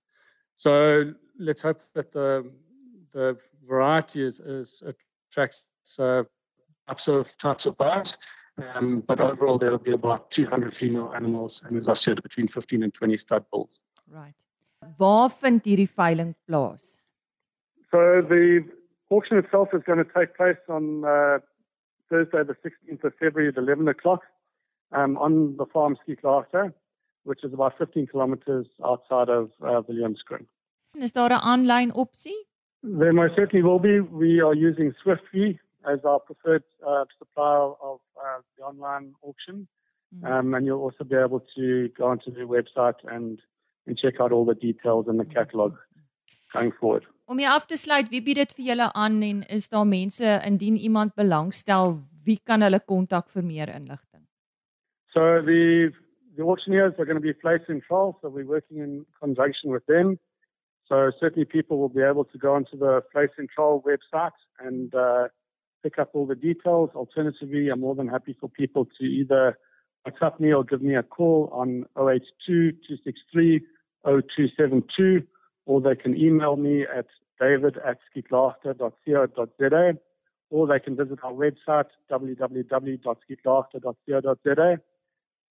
So 0.56 1.14
let's 1.38 1.62
hope 1.62 1.82
that 1.94 2.12
the 2.12 2.52
the 3.12 3.38
variety 3.68 4.24
is, 4.24 4.40
is 4.40 4.84
attracts 5.32 5.66
uh, 6.00 6.24
types 6.88 7.08
of 7.08 7.38
types 7.38 7.66
of 7.66 7.78
birds. 7.78 8.18
Um, 8.58 9.04
but 9.08 9.20
overall, 9.20 9.58
there 9.58 9.72
will 9.72 9.80
be 9.80 9.92
about 9.94 10.30
200 10.30 10.76
female 10.76 11.12
animals, 11.16 11.64
and 11.66 11.76
as 11.76 11.90
I 11.90 11.94
said, 11.94 12.22
between 12.22 12.48
15 12.48 12.84
and 12.84 12.94
20 12.94 13.18
stud 13.18 13.46
bulls. 13.52 13.80
Right. 14.08 14.36
Waar 14.98 15.30
vind 15.30 15.64
hierdie 15.66 15.90
veiling 15.96 16.36
plaas? 16.46 17.00
So 17.90 18.22
the 18.22 18.64
auction 19.10 19.38
itself 19.38 19.70
is 19.74 19.82
going 19.86 20.00
to 20.00 20.10
take 20.18 20.36
place 20.36 20.58
on 20.68 21.04
uh, 21.06 21.40
Thursday, 22.10 22.44
the 22.44 22.56
16th 22.66 23.04
of 23.04 23.14
February 23.20 23.50
at 23.50 23.58
11 23.58 23.88
o'clock 23.88 24.22
um, 24.92 25.18
on 25.18 25.56
the 25.58 25.66
farm 25.66 25.98
Ski 26.04 26.16
Glasgow, 26.16 26.72
which 27.24 27.44
is 27.44 27.54
about 27.54 27.78
15 27.78 28.08
kilometers 28.08 28.68
outside 28.86 29.30
of 29.30 29.52
uh, 29.62 29.82
Williamsgreen. 29.90 30.46
Is 30.96 31.12
there 31.14 31.26
an 31.26 31.32
online 31.54 31.92
opsie? 31.92 32.38
There 32.84 33.14
most 33.14 33.36
certainly 33.36 33.64
will 33.64 33.80
be. 33.80 34.00
We 34.00 34.42
are 34.42 34.54
using 34.54 34.94
SwiftView 35.04 35.58
as 35.92 36.00
our 36.06 36.20
preferred 36.20 36.64
uh, 36.86 37.06
supplier 37.18 37.72
of 37.82 38.00
uh, 38.18 38.40
the 38.58 38.64
online 38.64 39.14
auction. 39.22 39.68
Mm. 40.16 40.30
Um, 40.30 40.54
and 40.54 40.66
you'll 40.66 40.82
also 40.82 41.04
be 41.04 41.16
able 41.16 41.42
to 41.56 41.90
go 41.98 42.06
onto 42.08 42.32
the 42.32 42.42
website 42.42 43.00
and, 43.08 43.40
and 43.88 43.98
check 43.98 44.20
out 44.20 44.32
all 44.32 44.46
the 44.46 44.56
details 44.56 45.08
in 45.08 45.18
the 45.18 45.26
mm. 45.26 45.34
catalog 45.34 45.76
going 46.54 46.72
forward. 46.80 47.06
Om 47.26 47.40
jy 47.40 47.48
af 47.48 47.66
te 47.66 47.78
sluit, 47.80 48.10
wie 48.12 48.22
bied 48.22 48.38
dit 48.42 48.52
vir 48.58 48.66
julle 48.74 48.90
aan 49.00 49.22
en 49.24 49.44
is 49.48 49.70
daar 49.72 49.88
mense 49.88 50.40
indien 50.46 50.76
iemand 50.76 51.16
belangstel, 51.16 51.96
wie 52.28 52.40
kan 52.44 52.62
hulle 52.62 52.82
kontak 52.84 53.30
vir 53.32 53.46
meer 53.48 53.72
inligting? 53.72 54.26
So 55.16 55.42
the 55.42 55.94
the 56.36 56.44
auctioneers 56.44 56.94
are 57.00 57.06
going 57.06 57.22
to 57.22 57.28
be 57.28 57.34
placed 57.34 57.70
in 57.70 57.82
trial, 57.88 58.18
so 58.22 58.30
we're 58.30 58.46
working 58.46 58.80
in 58.80 59.06
conjunction 59.22 59.72
with 59.72 59.86
them. 59.86 60.20
So 60.90 61.12
certainly 61.20 61.46
people 61.46 61.78
will 61.78 61.90
be 61.90 62.02
able 62.02 62.26
to 62.26 62.38
go 62.38 62.56
onto 62.56 62.78
the 62.78 63.02
Place 63.12 63.32
in 63.38 63.48
Trial 63.48 63.82
website 63.86 64.38
and 64.60 64.94
uh, 64.94 65.28
pick 65.84 66.00
up 66.00 66.10
all 66.14 66.26
the 66.26 66.36
details. 66.36 66.90
Alternatively, 66.96 67.70
I'm 67.70 67.82
more 67.82 67.94
than 67.94 68.08
happy 68.08 68.36
for 68.40 68.50
people 68.50 68.88
to 69.00 69.04
either 69.04 69.60
WhatsApp 70.08 70.40
me 70.40 70.52
or 70.54 70.64
give 70.64 70.82
me 70.82 70.96
a 70.96 71.04
call 71.04 71.50
on 71.52 71.86
082 71.98 72.72
263 72.72 73.60
0272, 74.06 75.24
or 75.66 75.82
they 75.82 75.96
can 75.96 76.16
email 76.18 76.56
me 76.56 76.84
at 76.84 77.08
david 77.40 77.78
at 77.86 77.98
skitlaughter.co.za, 78.16 79.98
or 80.50 80.68
they 80.68 80.80
can 80.80 80.96
visit 80.96 81.20
our 81.24 81.34
website, 81.34 81.88
www.skitlaughter.co.za. 82.12 84.80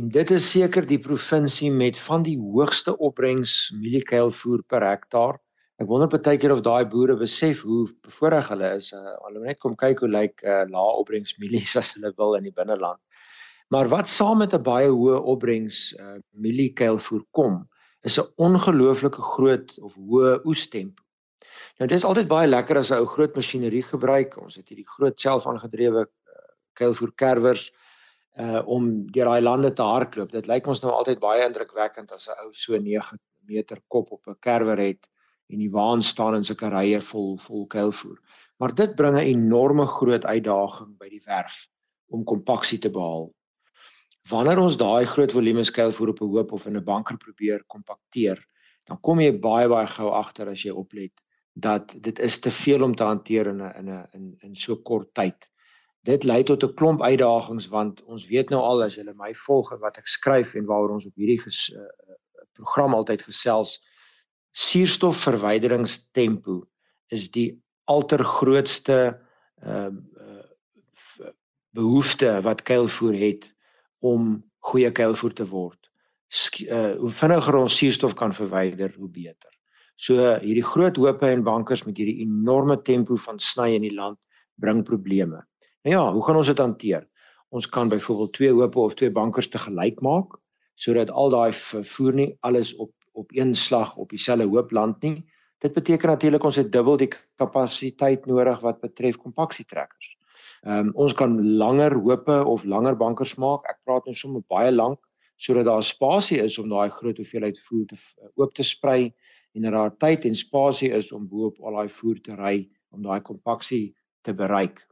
en 0.00 0.10
dit 0.16 0.30
is 0.34 0.48
seker 0.56 0.86
die 0.86 0.98
provinsie 1.02 1.70
met 1.70 1.98
van 1.98 2.26
die 2.26 2.36
hoogste 2.38 2.96
opbrengs 2.98 3.70
mieliekuilvoer 3.78 4.66
per 4.66 4.86
hektaar. 4.86 5.38
Ek 5.80 5.88
wonder 5.88 6.10
baie 6.12 6.38
keer 6.38 6.52
of 6.54 6.64
daai 6.66 6.84
boere 6.90 7.16
besef 7.20 7.62
hoe 7.64 7.86
bevoordeel 8.04 8.48
hulle 8.50 8.72
is. 8.78 8.90
Uh, 8.96 9.14
hulle 9.26 9.44
net 9.46 9.60
kom 9.62 9.78
kyk 9.80 10.02
hoe 10.04 10.10
lyk 10.10 10.34
like, 10.34 10.46
uh, 10.46 10.66
lae 10.68 10.96
opbrengs 11.02 11.38
mielies 11.38 11.76
as 11.80 11.94
hulle 11.96 12.10
wil 12.18 12.36
in 12.38 12.50
die 12.50 12.56
binneland. 12.56 13.00
Maar 13.70 13.88
wat 13.88 14.08
saam 14.08 14.38
met 14.42 14.54
'n 14.54 14.62
baie 14.66 14.88
hoë 14.90 15.18
opbrengs 15.32 15.92
uh 15.94 16.18
mieliekuilvoer 16.30 17.24
kom, 17.30 17.68
is 18.02 18.18
'n 18.18 18.32
ongelooflike 18.36 19.22
groot 19.22 19.78
of 19.78 19.94
hoë 19.94 20.40
oestempo. 20.44 21.02
Nou 21.78 21.88
dit 21.88 21.98
is 21.98 22.04
altyd 22.04 22.28
baie 22.28 22.48
lekker 22.48 22.76
as 22.76 22.90
'n 22.90 22.98
ou 22.98 23.06
groot 23.06 23.34
masjinerie 23.34 23.82
gebruik. 23.82 24.36
Ons 24.42 24.56
het 24.56 24.68
hierdie 24.68 24.88
groot 24.88 25.20
selfaangedrewe 25.20 26.02
uh, 26.02 26.10
kuilvoer 26.72 27.12
kerwers 27.14 27.70
uh 28.38 28.62
om 28.66 28.90
deur 29.12 29.30
daai 29.30 29.40
lande 29.40 29.72
te 29.72 29.82
hardloop. 29.82 30.32
Dit 30.32 30.46
lyk 30.46 30.66
ons 30.66 30.82
nou 30.82 30.92
altyd 30.92 31.18
baie 31.20 31.46
indrukwekkend 31.46 32.12
as 32.12 32.28
'n 32.28 32.44
ou 32.44 32.52
so 32.52 32.76
9 32.76 33.18
meter 33.46 33.78
kop 33.88 34.12
op 34.12 34.26
'n 34.26 34.38
kerwer 34.40 34.78
het 34.78 35.08
en 35.48 35.58
die 35.58 35.70
waan 35.70 36.02
staan 36.02 36.34
in 36.34 36.44
sulke 36.44 36.68
rye 36.68 37.00
vol 37.00 37.36
vol 37.36 37.66
kuilvoer. 37.66 38.18
Maar 38.58 38.74
dit 38.74 38.94
bring 38.96 39.16
'n 39.16 39.30
enorme 39.34 39.86
groot 39.86 40.24
uitdaging 40.24 40.98
by 40.98 41.08
die 41.08 41.22
werf 41.24 41.68
om 42.08 42.24
kompaksie 42.24 42.78
te 42.78 42.90
behaal. 42.90 43.30
Wanneer 44.28 44.58
ons 44.58 44.76
daai 44.76 45.06
groot 45.06 45.32
volume 45.32 45.64
skuilvoer 45.64 46.08
op 46.08 46.20
'n 46.20 46.30
hoop 46.34 46.52
of 46.52 46.66
in 46.66 46.76
'n 46.76 46.84
banker 46.84 47.16
probeer 47.16 47.64
kompakteer, 47.66 48.46
dan 48.86 49.00
kom 49.00 49.20
jy 49.20 49.38
baie 49.38 49.68
baie 49.68 49.86
gou 49.86 50.10
agter 50.10 50.48
as 50.48 50.62
jy 50.62 50.70
oplet 50.70 51.12
dat 51.52 52.02
dit 52.02 52.18
is 52.18 52.40
te 52.40 52.50
veel 52.50 52.82
om 52.82 52.94
te 52.94 53.04
hanteer 53.04 53.46
in 53.46 53.62
'n 53.62 53.72
in 53.78 53.88
'n 53.88 54.06
in 54.12 54.36
in 54.42 54.54
so 54.54 54.76
kort 54.76 55.14
tyd. 55.14 55.50
Dit 56.04 56.24
lei 56.24 56.42
tot 56.42 56.64
'n 56.64 56.74
klomp 56.74 57.02
uitdagings 57.02 57.68
want 57.68 58.02
ons 58.02 58.26
weet 58.26 58.50
nou 58.50 58.60
al 58.60 58.82
as 58.82 58.94
jy 58.94 59.04
my 59.14 59.34
volg 59.34 59.72
en 59.72 59.80
wat 59.80 59.98
ek 59.98 60.06
skryf 60.06 60.54
en 60.54 60.66
waaroor 60.66 60.90
ons 60.90 61.06
op 61.06 61.14
hierdie 61.14 61.40
ges, 61.40 61.72
uh, 61.74 61.80
program 62.52 62.94
altyd 62.94 63.22
gesels, 63.22 63.80
suurstofverwyderingstempo 64.52 66.68
is 67.08 67.30
die 67.30 67.62
altergrootste 67.84 69.20
ehm 69.62 69.96
uh, 69.96 70.02
uh, 71.20 71.26
behoefte 71.72 72.40
wat 72.42 72.62
kuilvoer 72.62 73.14
het 73.14 73.54
om 74.00 74.42
goeie 74.70 74.90
kuilvoer 74.92 75.34
te 75.36 75.46
word. 75.48 75.78
Sk 76.30 76.66
uh, 76.66 76.96
hoe 77.00 77.10
vinniger 77.10 77.58
ons 77.58 77.76
suurstof 77.76 78.14
kan 78.18 78.34
verwyder, 78.36 78.92
hoe 78.96 79.08
beter. 79.10 79.50
So 80.00 80.16
hierdie 80.40 80.64
groot 80.64 80.96
hoope 80.96 81.28
en 81.28 81.44
bankers 81.44 81.84
met 81.84 81.98
hierdie 82.00 82.22
enorme 82.24 82.78
tempo 82.82 83.18
van 83.20 83.40
sny 83.42 83.74
in 83.76 83.84
die 83.84 83.94
land 83.94 84.18
bring 84.60 84.84
probleme. 84.86 85.42
Nou 85.84 85.94
ja, 85.94 86.04
hoe 86.12 86.22
gaan 86.24 86.38
ons 86.40 86.52
dit 86.52 86.62
hanteer? 86.62 87.04
Ons 87.50 87.66
kan 87.66 87.90
byvoorbeeld 87.90 88.32
twee 88.36 88.52
hoope 88.54 88.78
of 88.80 88.94
twee 88.94 89.10
bankers 89.10 89.50
te 89.50 89.60
gelyk 89.60 90.00
maak 90.04 90.38
sodat 90.80 91.10
al 91.12 91.28
daai 91.28 91.52
vervoer 91.52 92.14
nie 92.16 92.30
alles 92.46 92.70
op 92.80 92.94
op 93.20 93.32
een 93.36 93.54
slag 93.54 93.96
op 93.96 94.08
dieselfde 94.08 94.46
hoop 94.48 94.70
land 94.70 95.02
nie. 95.02 95.26
Dit 95.58 95.72
beteken 95.72 96.08
natuurlik 96.08 96.44
ons 96.44 96.56
het 96.56 96.72
dubbel 96.72 96.96
die 96.96 97.10
kapasiteit 97.36 98.26
nodig 98.26 98.60
wat 98.64 98.80
betref 98.80 99.18
kompaksietrekkers. 99.20 100.14
Ehm 100.66 100.88
um, 100.88 100.92
ons 100.94 101.14
kan 101.16 101.38
langer 101.56 101.94
hoope 101.96 102.44
of 102.44 102.64
langer 102.64 102.96
bankers 102.96 103.38
maak. 103.40 103.64
Ek 103.70 103.78
praat 103.84 104.04
nou 104.04 104.14
sommer 104.14 104.42
baie 104.48 104.72
lank 104.72 105.00
sodat 105.40 105.64
daar 105.64 105.82
spasie 105.82 106.36
is 106.44 106.58
om 106.60 106.68
daai 106.68 106.90
groot 106.92 107.16
hoeveelheid 107.16 107.58
voer 107.64 107.86
te 107.88 107.96
uh, 107.96 108.28
oop 108.36 108.52
te 108.54 108.62
sprei 108.62 109.14
en 109.56 109.64
dat 109.64 109.72
daar 109.72 109.94
tyd 109.96 110.26
en 110.28 110.36
spasie 110.36 110.90
is 110.92 111.08
om 111.16 111.24
bo-op 111.28 111.56
al 111.64 111.78
daai 111.78 111.88
voer 111.88 112.20
te 112.20 112.36
ry 112.36 112.68
om 112.92 113.02
daai 113.02 113.20
kompaksie 113.24 113.94
te 114.22 114.34
bereik. 114.36 114.84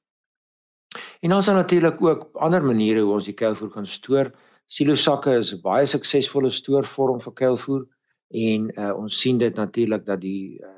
En 1.20 1.34
ons 1.36 1.46
het 1.46 1.56
natuurlik 1.56 2.00
ook 2.02 2.30
ander 2.32 2.64
maniere 2.64 3.04
hoe 3.04 3.18
ons 3.18 3.28
die 3.28 3.36
kuilvoer 3.36 3.70
kan 3.74 3.86
stoor. 3.86 4.32
Silo 4.66 4.96
sakke 4.96 5.36
is 5.36 5.52
'n 5.52 5.60
baie 5.62 5.86
suksesvolle 5.86 6.50
stoorvorm 6.50 7.20
vir 7.20 7.32
kuilvoer 7.32 7.84
en 8.30 8.70
uh, 8.72 8.92
ons 8.96 9.20
sien 9.20 9.38
dit 9.38 9.54
natuurlik 9.54 10.06
dat 10.06 10.20
die 10.20 10.60
uh, 10.60 10.76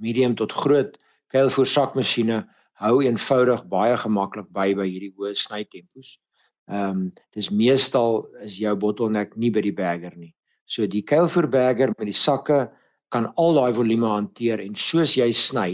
medium 0.00 0.34
tot 0.34 0.52
groot 0.52 0.98
kuilvoer 1.28 1.66
sakmasjiene 1.66 2.42
hou 2.82 3.00
eenvoudig 3.04 3.64
baie 3.70 3.96
gemaklik 4.04 4.50
by 4.54 4.72
by 4.78 4.86
hierdie 4.88 5.12
hoë 5.16 5.34
snytempos. 5.38 6.18
Ehm 6.70 6.90
um, 6.90 7.02
dis 7.34 7.50
meestal 7.50 8.22
is 8.44 8.58
jou 8.58 8.74
bottleneck 8.76 9.36
nie 9.36 9.50
by 9.50 9.62
die 9.64 9.74
bagger 9.74 10.16
nie. 10.16 10.34
So 10.66 10.86
die 10.86 11.02
kuilvoer 11.02 11.48
bagger 11.50 11.94
met 11.98 12.08
die 12.08 12.18
sakke 12.18 12.70
kan 13.12 13.32
al 13.36 13.58
daai 13.58 13.72
volume 13.76 14.08
hanteer 14.08 14.62
en 14.64 14.74
soos 14.74 15.16
jy 15.18 15.30
sny 15.36 15.70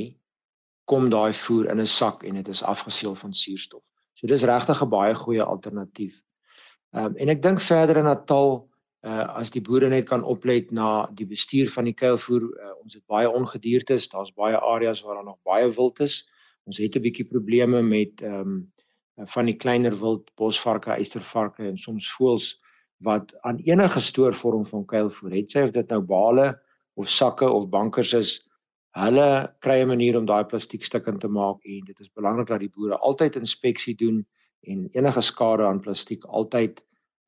kom 0.89 1.11
daai 1.13 1.33
voer 1.37 1.69
in 1.73 1.81
'n 1.81 1.87
sak 1.87 2.25
en 2.25 2.41
dit 2.41 2.49
is 2.49 2.63
afgeseël 2.63 3.15
van 3.15 3.33
suurstof. 3.33 3.83
So 4.15 4.27
dis 4.27 4.43
regtig 4.43 4.83
'n 4.83 4.91
baie 4.91 5.15
goeie 5.15 5.45
alternatief. 5.45 6.23
Ehm 6.95 7.05
um, 7.05 7.17
en 7.17 7.29
ek 7.29 7.43
dink 7.43 7.61
verder 7.61 7.97
in 7.99 8.05
Natal 8.05 8.69
uh 9.07 9.27
as 9.41 9.51
die 9.51 9.61
boere 9.63 9.89
net 9.89 10.09
kan 10.09 10.25
oplet 10.25 10.73
na 10.73 11.07
die 11.15 11.27
bestuur 11.27 11.69
van 11.71 11.85
die 11.85 11.95
kuilvoer 11.95 12.43
uh, 12.43 12.73
ons 12.83 12.95
het 12.95 13.05
baie 13.07 13.31
ongediertes 13.31 14.09
daar's 14.11 14.33
baie 14.35 14.59
areas 14.59 15.03
waar 15.03 15.15
daar 15.15 15.25
nog 15.25 15.39
baie 15.47 15.71
wild 15.71 16.01
is 16.01 16.27
ons 16.69 16.81
het 16.83 16.97
'n 16.97 17.05
bietjie 17.05 17.29
probleme 17.29 17.83
met 17.83 18.23
ehm 18.23 18.41
um, 18.41 18.73
van 19.35 19.49
die 19.51 19.57
kleiner 19.59 19.97
wild 19.99 20.29
bosvarke 20.39 20.93
eystervarke 20.95 21.65
en 21.67 21.79
soms 21.79 22.07
voëls 22.17 22.61
wat 23.03 23.35
aan 23.43 23.59
enige 23.67 24.01
stoorvorm 24.01 24.65
van 24.67 24.85
kuilvoer 24.85 25.33
het 25.35 25.51
sy 25.51 25.65
of 25.67 25.73
dit 25.75 25.91
nou 25.91 26.01
bale 26.01 26.47
of 26.95 27.09
sakke 27.09 27.49
of 27.51 27.69
bankers 27.69 28.13
is 28.13 28.31
hulle 28.95 29.55
kry 29.59 29.81
'n 29.83 29.89
manier 29.89 30.19
om 30.19 30.27
daai 30.27 30.45
plastiekstukke 30.45 31.19
te 31.19 31.29
maak 31.29 31.65
en 31.65 31.85
dit 31.85 32.01
is 32.01 32.13
belangrik 32.13 32.47
dat 32.47 32.61
die 32.61 32.75
boere 32.77 32.99
altyd 32.99 33.37
inspeksie 33.37 33.97
doen 33.97 34.27
en 34.63 34.89
enige 34.93 35.21
skade 35.21 35.67
aan 35.67 35.81
plastiek 35.81 36.25
altyd 36.25 36.81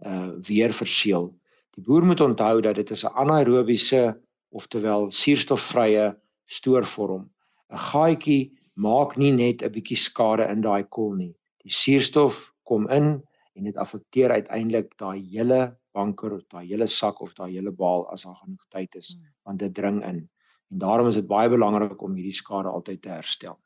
uh 0.06 0.30
weer 0.48 0.72
verseël 0.72 1.40
Die 1.80 1.84
boer 1.86 2.04
moet 2.04 2.20
onthou 2.20 2.60
dat 2.60 2.74
dit 2.74 2.90
is 2.90 3.04
'n 3.04 3.14
anaerobiese 3.22 4.20
oftewel 4.58 5.10
suurstofvrye 5.10 6.06
stoorvorm. 6.44 7.30
'n 7.72 7.78
Gaatjie 7.90 8.58
maak 8.86 9.16
nie 9.20 9.32
net 9.32 9.62
'n 9.62 9.72
bietjie 9.74 9.98
skade 9.98 10.48
in 10.52 10.62
daai 10.66 10.84
kol 10.96 11.14
nie. 11.14 11.34
Die 11.64 11.72
suurstof 11.72 12.52
kom 12.64 12.88
in 12.88 13.22
en 13.54 13.64
dit 13.64 13.76
affekteer 13.76 14.30
uiteindelik 14.30 14.96
daai 14.98 15.20
hele 15.32 15.76
banker 15.92 16.32
of 16.32 16.44
daai 16.48 16.66
hele 16.66 16.86
sak 16.86 17.20
of 17.20 17.34
daai 17.34 17.52
hele 17.52 17.72
baal 17.72 18.06
as 18.12 18.24
daar 18.24 18.38
genoeg 18.42 18.66
tyd 18.70 18.94
is 18.94 19.14
hmm. 19.14 19.32
want 19.44 19.58
dit 19.58 19.74
dring 19.74 20.04
in. 20.04 20.28
En 20.70 20.78
daarom 20.78 21.08
is 21.08 21.18
dit 21.18 21.26
baie 21.26 21.48
belangrik 21.48 22.02
om 22.02 22.14
hierdie 22.14 22.36
skade 22.36 22.68
altyd 22.68 23.02
te 23.02 23.08
herstel. 23.08 23.58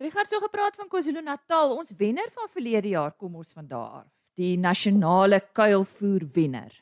Richard 0.00 0.30
so 0.32 0.40
gepraat 0.40 0.76
van 0.76 0.88
KwaZulu-Natal, 0.88 1.74
ons 1.76 1.92
wenner 1.96 2.30
van 2.32 2.48
verlede 2.48 2.88
jaar 2.88 3.12
kom 3.12 3.34
ons 3.36 3.52
van 3.52 3.66
daar 3.68 4.04
af. 4.04 4.12
Die 4.40 4.56
nasionale 4.56 5.42
kuilvoer 5.52 6.24
wenner. 6.32 6.72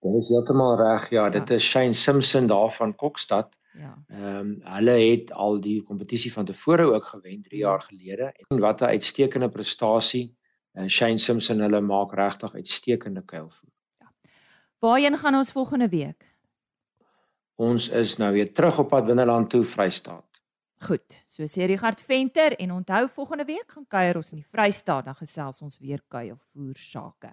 Dit 0.00 0.14
is 0.14 0.30
heeltemal 0.32 0.76
reg. 0.80 1.10
Ja, 1.10 1.28
dit 1.28 1.48
ja. 1.48 1.54
is 1.54 1.66
Shane 1.68 1.92
Simpson 1.92 2.46
daar 2.46 2.70
van 2.72 2.94
Kokstad. 2.94 3.57
Ja. 3.72 4.04
Ehm 4.08 4.36
um, 4.36 4.60
hulle 4.62 4.90
het 4.90 5.32
al 5.32 5.60
die 5.60 5.82
kompetisie 5.82 6.32
van 6.32 6.44
tevore 6.44 6.82
ook 6.92 7.04
gewen 7.04 7.42
3 7.42 7.60
jaar 7.60 7.82
gelede 7.82 8.32
en 8.48 8.58
wat 8.58 8.80
'n 8.80 8.84
uitstekende 8.84 9.48
prestasie. 9.48 10.36
En 10.72 10.84
uh, 10.84 10.90
Shane 10.90 11.18
Simpson 11.18 11.60
hulle 11.60 11.80
maak 11.80 12.12
regtig 12.12 12.54
uitstekende 12.54 13.22
kuilvoer. 13.24 13.70
Ja. 13.98 14.12
Waarheen 14.78 15.18
gaan 15.18 15.34
ons 15.34 15.52
volgende 15.52 15.88
week? 15.88 16.36
Ons 17.54 17.88
is 17.88 18.16
nou 18.16 18.32
weer 18.32 18.52
terug 18.54 18.78
op 18.78 18.88
pad 18.88 19.06
binneland 19.06 19.50
toe 19.50 19.64
Vrystaat. 19.64 20.28
Goed, 20.78 21.22
so 21.26 21.42
sê 21.50 21.66
Richard 21.66 22.00
Venter 22.00 22.54
en 22.56 22.72
onthou 22.72 23.08
volgende 23.10 23.44
week 23.44 23.72
gaan 23.74 23.86
kuier 23.86 24.16
ons 24.16 24.30
in 24.30 24.38
die 24.38 24.46
Vrystaat 24.46 25.04
dan 25.04 25.16
gesels 25.18 25.58
ons 25.60 25.78
weer 25.82 26.02
kuilvoer 26.08 26.78
sake. 26.78 27.32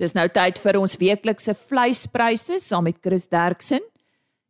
Dis 0.00 0.14
nou 0.16 0.24
tyd 0.32 0.58
vir 0.58 0.78
ons 0.80 0.96
weeklikse 0.96 1.54
vleispryse 1.54 2.56
saam 2.64 2.88
met 2.88 2.96
Chris 3.04 3.28
Derksen. 3.28 3.84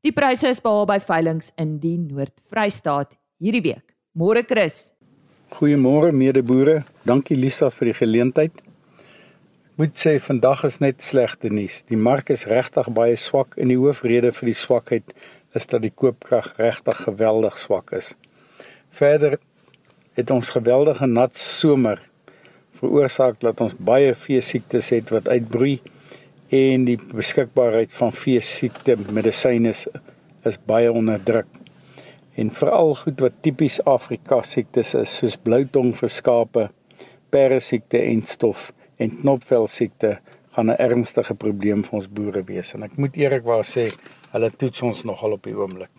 Die 0.05 0.13
pryse 0.13 0.51
is 0.53 0.59
behaal 0.61 0.85
by 0.85 0.99
veilinge 1.01 1.47
in 1.57 1.79
die 1.81 1.95
Noord-Vrystaat 1.97 3.15
hierdie 3.41 3.63
week. 3.65 3.95
Môre 4.13 4.43
Chris. 4.45 4.91
Goeiemôre 5.57 6.11
medeboere. 6.13 6.83
Dankie 7.09 7.39
Lisa 7.39 7.71
vir 7.73 7.89
die 7.89 7.95
geleentheid. 7.97 8.61
Ek 8.61 9.81
moet 9.81 9.97
sê 9.97 10.13
vandag 10.21 10.67
is 10.69 10.77
net 10.85 11.01
slegte 11.01 11.49
nuus. 11.49 11.79
Die 11.89 11.97
mark 11.97 12.29
is 12.35 12.45
regtig 12.51 12.91
baie 12.93 13.17
swak 13.17 13.57
en 13.57 13.73
die 13.73 13.81
hoofrede 13.81 14.35
vir 14.37 14.51
die 14.51 14.57
swakheid 14.61 15.17
is 15.57 15.71
dat 15.73 15.81
die 15.87 15.95
koopkrag 16.03 16.53
regtig 16.61 17.01
geweldig 17.07 17.57
swak 17.65 17.97
is. 17.97 18.13
Verder 18.93 19.39
het 20.21 20.37
ons 20.37 20.53
geweldige 20.53 21.09
nat 21.09 21.33
somer 21.33 22.05
veroorsaak 22.77 23.41
dat 23.41 23.65
ons 23.65 23.73
baie 23.81 24.13
vee 24.13 24.45
siektes 24.45 24.93
het 24.93 25.17
wat 25.17 25.33
uitbroei 25.33 25.79
en 26.55 26.87
die 26.87 26.99
beskikbaarheid 26.99 27.93
van 27.97 28.13
vee 28.15 28.43
siekte 28.45 28.97
medisyne 29.17 29.73
is, 29.75 29.87
is 30.47 30.59
baie 30.71 30.93
onder 30.93 31.23
druk. 31.23 31.51
En 32.39 32.51
veral 32.55 32.95
goed 32.99 33.23
wat 33.23 33.43
tipies 33.47 33.81
Afrika 33.89 34.41
siektes 34.47 34.95
is 34.99 35.17
soos 35.21 35.37
bloutong 35.41 35.93
vir 35.99 36.11
skape, 36.11 36.69
pere 37.35 37.61
siekte 37.63 38.01
en 38.03 38.23
stof 38.27 38.71
en 39.03 39.11
knopvel 39.21 39.67
siekte 39.71 40.19
gaan 40.55 40.71
'n 40.71 40.79
ernstige 40.79 41.35
probleem 41.35 41.83
vir 41.85 41.95
ons 41.99 42.09
boere 42.09 42.43
wees 42.47 42.75
en 42.75 42.83
ek 42.83 42.97
moet 42.97 43.17
eerlikwaar 43.17 43.65
sê 43.65 43.91
hulle 44.33 44.51
toets 44.51 44.83
ons 44.83 45.05
nogal 45.05 45.33
op 45.33 45.43
die 45.43 45.57
oomblik. 45.57 45.91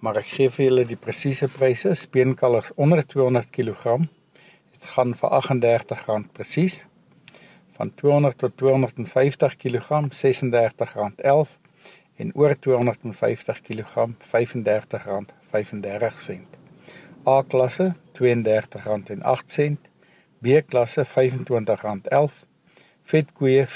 Maar 0.00 0.16
ek 0.16 0.26
gee 0.36 0.50
vir 0.50 0.64
julle 0.66 0.84
die 0.84 0.96
presiese 0.96 1.48
pryse, 1.48 1.94
speenkalvers 1.94 2.72
onder 2.76 3.06
200 3.06 3.50
kg 3.50 3.98
gaan 4.94 5.14
vir 5.14 5.30
R38 5.30 6.32
presies. 6.32 6.86
Van 7.82 7.94
200 7.94 8.38
tot 8.38 8.56
250 8.56 9.56
kg 9.56 9.82
R36.11 9.82 9.88
en 12.16 12.30
oor 12.34 12.58
250 12.58 13.60
kg 13.60 14.06
R35.35. 14.06 14.12
A 17.26 17.42
klasse 17.42 17.94
R32.08, 18.12 18.16
B 20.38 20.46
klasse 20.68 21.06
R25.11, 21.06 21.12
vetkoeie 23.02 23.66
R24.44. 23.66 23.70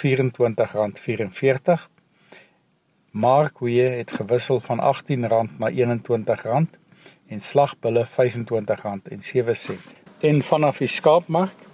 Markkoeie 3.10 3.88
het 3.98 4.10
gewissel 4.10 4.60
van 4.60 4.80
R18 4.94 5.18
na 5.18 5.46
R21 5.70 6.64
en 7.26 7.40
slagbulle 7.40 8.06
R25.07. 8.06 8.12
En 10.20 10.42
vanaf 10.42 10.78
die 10.78 10.88
skaapmark 10.88 11.65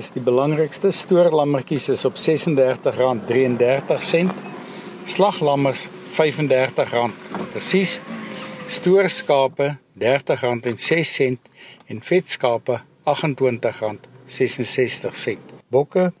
is 0.00 0.08
die 0.14 0.22
belangrikste 0.24 0.94
stoorlammetjies 0.96 1.90
is 1.92 2.06
op 2.08 2.14
R36.33. 2.16 4.30
Slaglammers 5.04 5.92
R35. 6.16 7.12
Presies. 7.52 8.00
Stoorskape 8.70 9.76
R30.06 10.00 11.36
en 11.90 11.98
vetskape 12.08 12.80
R28.66. 13.12 15.36
Bokke 15.68 16.12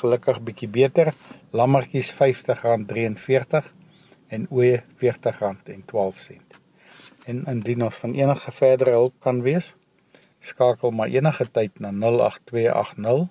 gelukkig 0.00 0.40
bietjie 0.46 0.70
beter. 0.72 1.12
Lammetjies 1.52 2.16
R50.43 2.16 3.68
en 4.32 4.48
ooe 4.48 4.80
R40.12. 4.96 6.40
En 7.26 7.44
indien 7.52 7.82
ons 7.84 7.96
van 8.04 8.14
enige 8.16 8.52
verdere 8.52 8.90
hulp 8.96 9.14
kan 9.20 9.42
wees, 9.44 9.76
skakel 10.46 10.90
maar 10.90 11.12
enige 11.12 11.50
tyd 11.50 11.78
na 11.82 11.90
08280 11.90 13.28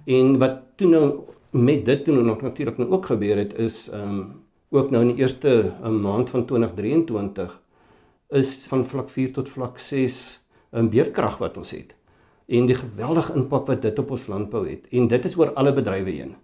En 0.04 0.38
wat 0.38 0.60
toe 0.76 0.88
nou 0.88 1.04
met 1.50 1.84
dit 1.84 2.04
toe 2.04 2.14
nou 2.14 2.36
natuurlik 2.42 2.78
nou 2.78 2.90
ook 2.90 3.06
gebeur 3.06 3.36
het 3.36 3.56
is 3.58 3.88
ehm 3.88 4.18
um, 4.18 4.47
ook 4.70 4.90
nou 4.90 5.02
in 5.02 5.14
die 5.14 5.22
eerste 5.22 5.74
um, 5.84 6.00
maand 6.00 6.30
van 6.30 6.44
2023 6.46 7.60
is 8.28 8.66
van 8.68 8.84
vlak 8.84 9.10
4 9.10 9.32
tot 9.32 9.48
vlak 9.48 9.78
6 9.78 10.40
'n 10.72 10.78
um, 10.78 10.90
beerkrag 10.90 11.38
wat 11.38 11.56
ons 11.56 11.70
het 11.70 11.94
en 12.46 12.66
die 12.66 12.76
geweldige 12.76 13.34
impak 13.36 13.66
wat 13.66 13.82
dit 13.82 13.98
op 13.98 14.10
ons 14.10 14.26
landbou 14.26 14.68
het 14.68 14.86
en 14.92 15.08
dit 15.08 15.24
is 15.24 15.36
oor 15.36 15.52
alle 15.52 15.72
bedrywe 15.72 16.10
heen. 16.10 16.36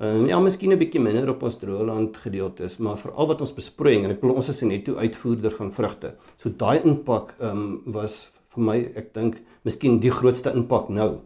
Ehm 0.00 0.22
um, 0.22 0.26
ja, 0.26 0.38
miskien 0.40 0.72
'n 0.72 0.78
bietjie 0.78 1.00
minder 1.00 1.28
op 1.28 1.42
ons 1.42 1.58
droëland 1.58 2.16
gedeeltes, 2.16 2.78
maar 2.78 2.96
veral 2.98 3.26
wat 3.26 3.40
ons 3.40 3.54
besproeiing 3.54 4.04
en 4.04 4.10
ek 4.10 4.20
bedoel 4.20 4.36
ons 4.36 4.48
is 4.48 4.60
net 4.60 4.84
toe 4.84 4.96
uitvoerder 4.96 5.50
van 5.50 5.72
vrugte. 5.72 6.14
So 6.36 6.50
daai 6.56 6.80
impak 6.84 7.34
ehm 7.38 7.58
um, 7.58 7.82
was 7.84 8.30
vir 8.54 8.64
my 8.64 8.78
ek 8.96 9.12
dink 9.14 9.36
miskien 9.62 10.00
die 10.00 10.10
grootste 10.10 10.52
impak 10.54 10.88
nou. 10.88 11.20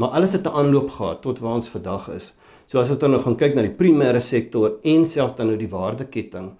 Maar 0.00 0.08
alles 0.08 0.32
het 0.32 0.46
'n 0.46 0.56
aanloop 0.60 0.90
gehad 0.90 1.22
tot 1.22 1.38
waar 1.38 1.54
ons 1.54 1.68
vandag 1.68 2.08
is. 2.08 2.34
So 2.66 2.78
as 2.78 2.90
ons 2.90 2.98
dan 2.98 3.10
nou 3.10 3.22
gaan 3.22 3.36
kyk 3.36 3.54
na 3.54 3.62
die 3.62 3.76
primêre 3.80 4.20
sektor 4.20 4.72
en 4.82 5.06
selfs 5.06 5.36
dan 5.36 5.46
nou 5.46 5.58
die 5.58 5.68
waardeketting, 5.68 6.50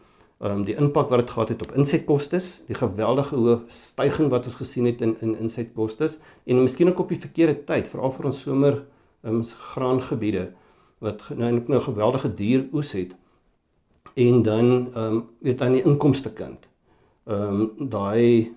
ehm 0.41 0.51
um, 0.51 0.65
die 0.65 0.75
impak 0.75 1.09
wat 1.09 1.19
dit 1.19 1.31
gehad 1.31 1.49
het 1.49 1.63
op 1.63 1.73
insetkostes, 1.73 2.61
die 2.67 2.75
geweldige 2.75 3.37
hoë 3.37 3.61
stygings 3.69 4.31
wat 4.31 4.45
ons 4.45 4.55
gesien 4.55 4.87
het 4.87 5.01
in 5.01 5.17
in 5.21 5.37
insetkostes 5.39 6.19
en 6.45 6.63
miskien 6.63 6.89
ook 6.89 6.99
op 6.99 7.09
die 7.09 7.21
verkeerde 7.21 7.65
tyd, 7.65 7.89
veral 7.89 8.11
vir 8.11 8.27
ons 8.27 8.41
somer 8.41 8.85
ehm 9.23 9.35
um, 9.35 9.45
graangebiede 9.45 10.53
wat 10.99 11.23
nou 11.37 11.53
net 11.53 11.69
nou 11.69 11.81
geweldige 11.81 12.35
duur 12.35 12.69
oes 12.73 12.93
het. 12.93 13.17
En 14.15 14.43
dan 14.43 14.95
ehm 14.95 15.05
um, 15.05 15.25
weet 15.39 15.61
aan 15.61 15.73
die 15.73 15.85
inkomste 15.85 16.33
kant. 16.33 16.69
Ehm 17.25 17.61
um, 17.61 17.89
daai 17.89 18.53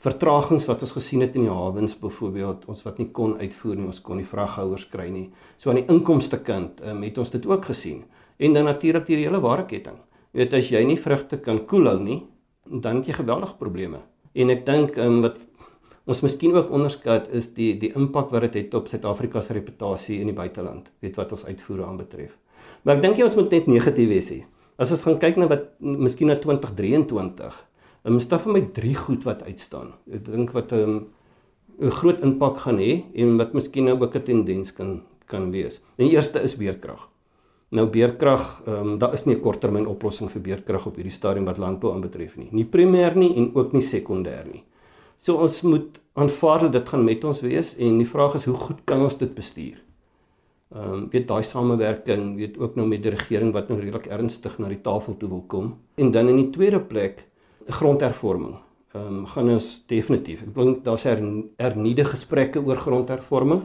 vertragings 0.00 0.66
wat 0.68 0.82
ons 0.86 0.94
gesien 0.96 1.20
het 1.24 1.34
in 1.36 1.44
die 1.44 1.52
hawens 1.52 1.96
byvoorbeeld, 2.00 2.64
ons 2.72 2.84
wat 2.86 3.00
nie 3.00 3.10
kon 3.16 3.34
uitvoer 3.40 3.76
nie, 3.76 3.88
ons 3.90 4.00
kon 4.04 4.16
nie 4.20 4.28
vraghouers 4.28 4.86
kry 4.92 5.10
nie. 5.12 5.26
So 5.60 5.72
aan 5.72 5.82
die 5.82 5.88
inkomste 5.92 6.40
kant 6.44 6.80
ehm 6.80 6.96
um, 6.96 7.04
het 7.04 7.18
ons 7.20 7.32
dit 7.34 7.46
ook 7.46 7.68
gesien. 7.68 8.04
En 8.40 8.56
dan 8.56 8.64
natuurlik 8.64 9.06
die 9.06 9.20
hele 9.20 9.40
waardeketting. 9.44 9.98
Jy 10.32 10.40
weet 10.40 10.54
as 10.56 10.70
jy 10.72 10.80
nie 10.86 10.96
vrugte 10.96 11.40
kan 11.44 11.64
koelhou 11.66 11.98
nie, 12.00 12.22
dan 12.64 13.00
het 13.00 13.10
jy 13.10 13.18
geweldige 13.18 13.58
probleme. 13.58 14.00
En 14.32 14.50
ek 14.50 14.64
dink 14.66 14.96
um, 14.96 15.20
wat 15.26 15.40
ons 16.06 16.22
miskien 16.24 16.54
ook 16.56 16.72
onderskat 16.72 17.28
is 17.36 17.50
die 17.54 17.74
die 17.78 17.92
impak 17.98 18.30
wat 18.32 18.48
dit 18.48 18.54
het, 18.54 18.70
het 18.70 18.78
op 18.78 18.88
Suid-Afrika 18.88 19.42
se 19.44 19.52
reputasie 19.52 20.20
in 20.20 20.30
die 20.32 20.36
buiteland, 20.36 20.88
weet 21.04 21.18
wat 21.20 21.32
ons 21.36 21.44
uitvoere 21.44 21.84
aanbetref. 21.84 22.32
Maar 22.82 22.96
ek 22.96 23.02
dink 23.04 23.20
jy 23.20 23.26
ons 23.28 23.36
moet 23.36 23.52
net 23.52 23.68
negatief 23.68 24.08
wees 24.08 24.30
hier. 24.32 24.46
As 24.80 24.94
ons 24.94 25.02
gaan 25.04 25.18
kyk 25.20 25.36
na 25.36 25.50
wat 25.50 25.66
miskien 25.84 26.30
na 26.32 26.38
2023, 26.40 27.58
um, 28.04 28.16
is 28.16 28.28
daar 28.28 28.40
vir 28.40 28.52
my 28.52 28.62
drie 28.72 28.94
goed 28.94 29.24
wat 29.24 29.42
uitstaan. 29.42 29.94
Ek 30.12 30.24
dink 30.24 30.52
wat 30.52 30.72
'n 30.72 30.76
um, 30.76 31.06
'n 31.80 31.90
groot 31.90 32.20
impak 32.20 32.58
gaan 32.58 32.78
hê 32.78 33.04
en 33.14 33.36
wat 33.38 33.54
miskien 33.54 33.84
nou 33.84 34.00
ook 34.00 34.14
'n 34.14 34.22
tendens 34.22 34.72
kan 34.72 35.02
kan 35.26 35.50
wees. 35.50 35.80
Die 35.96 36.10
eerste 36.10 36.42
is 36.42 36.56
weerkrag. 36.56 37.08
Nou 37.70 37.86
beerkrag, 37.86 38.62
ehm 38.66 38.88
um, 38.88 38.98
daar 38.98 39.12
is 39.12 39.26
nie 39.26 39.36
'n 39.36 39.40
korttermyn 39.40 39.86
oplossing 39.86 40.30
vir 40.30 40.42
beerkrag 40.42 40.86
op 40.86 40.96
hierdie 40.96 41.12
stadium 41.12 41.44
wat 41.44 41.58
landbou 41.58 41.94
aanbetref 41.94 42.36
nie. 42.36 42.48
Nie 42.52 42.64
primêr 42.64 43.14
nie 43.16 43.36
en 43.36 43.54
ook 43.54 43.72
nie 43.72 43.82
sekondêr 43.82 44.44
nie. 44.52 44.64
So 45.18 45.36
ons 45.36 45.62
moet 45.62 46.00
aanvaar 46.14 46.60
dat 46.60 46.72
dit 46.72 46.88
gaan 46.88 47.04
met 47.04 47.24
ons 47.24 47.40
wees 47.40 47.76
en 47.78 47.98
die 47.98 48.08
vraag 48.08 48.34
is 48.34 48.44
hoe 48.44 48.54
goed 48.54 48.84
kan 48.84 49.02
ons 49.02 49.18
dit 49.18 49.34
bestuur? 49.34 49.78
Ehm 50.74 50.92
um, 50.92 51.08
weet 51.10 51.28
daai 51.28 51.42
samewerking, 51.42 52.36
weet 52.36 52.58
ook 52.58 52.76
nou 52.76 52.88
met 52.88 53.02
die 53.02 53.10
regering 53.10 53.52
wat 53.52 53.68
nou 53.68 53.80
redelik 53.80 54.06
ernstig 54.06 54.58
na 54.58 54.68
die 54.68 54.82
tafel 54.82 55.16
toe 55.16 55.28
wil 55.28 55.44
kom. 55.46 55.78
En 55.96 56.10
dan 56.10 56.28
in 56.28 56.36
die 56.36 56.50
tweede 56.50 56.80
plek, 56.80 57.26
grondhervorming. 57.66 58.56
Ehm 58.94 59.06
um, 59.06 59.26
gaan 59.26 59.50
ons 59.50 59.84
definitief. 59.86 60.42
Ek 60.42 60.54
dink 60.54 60.84
daar's 60.84 61.04
hernieude 61.06 62.04
gesprekke 62.04 62.62
oor 62.64 62.76
grondhervorming. 62.76 63.62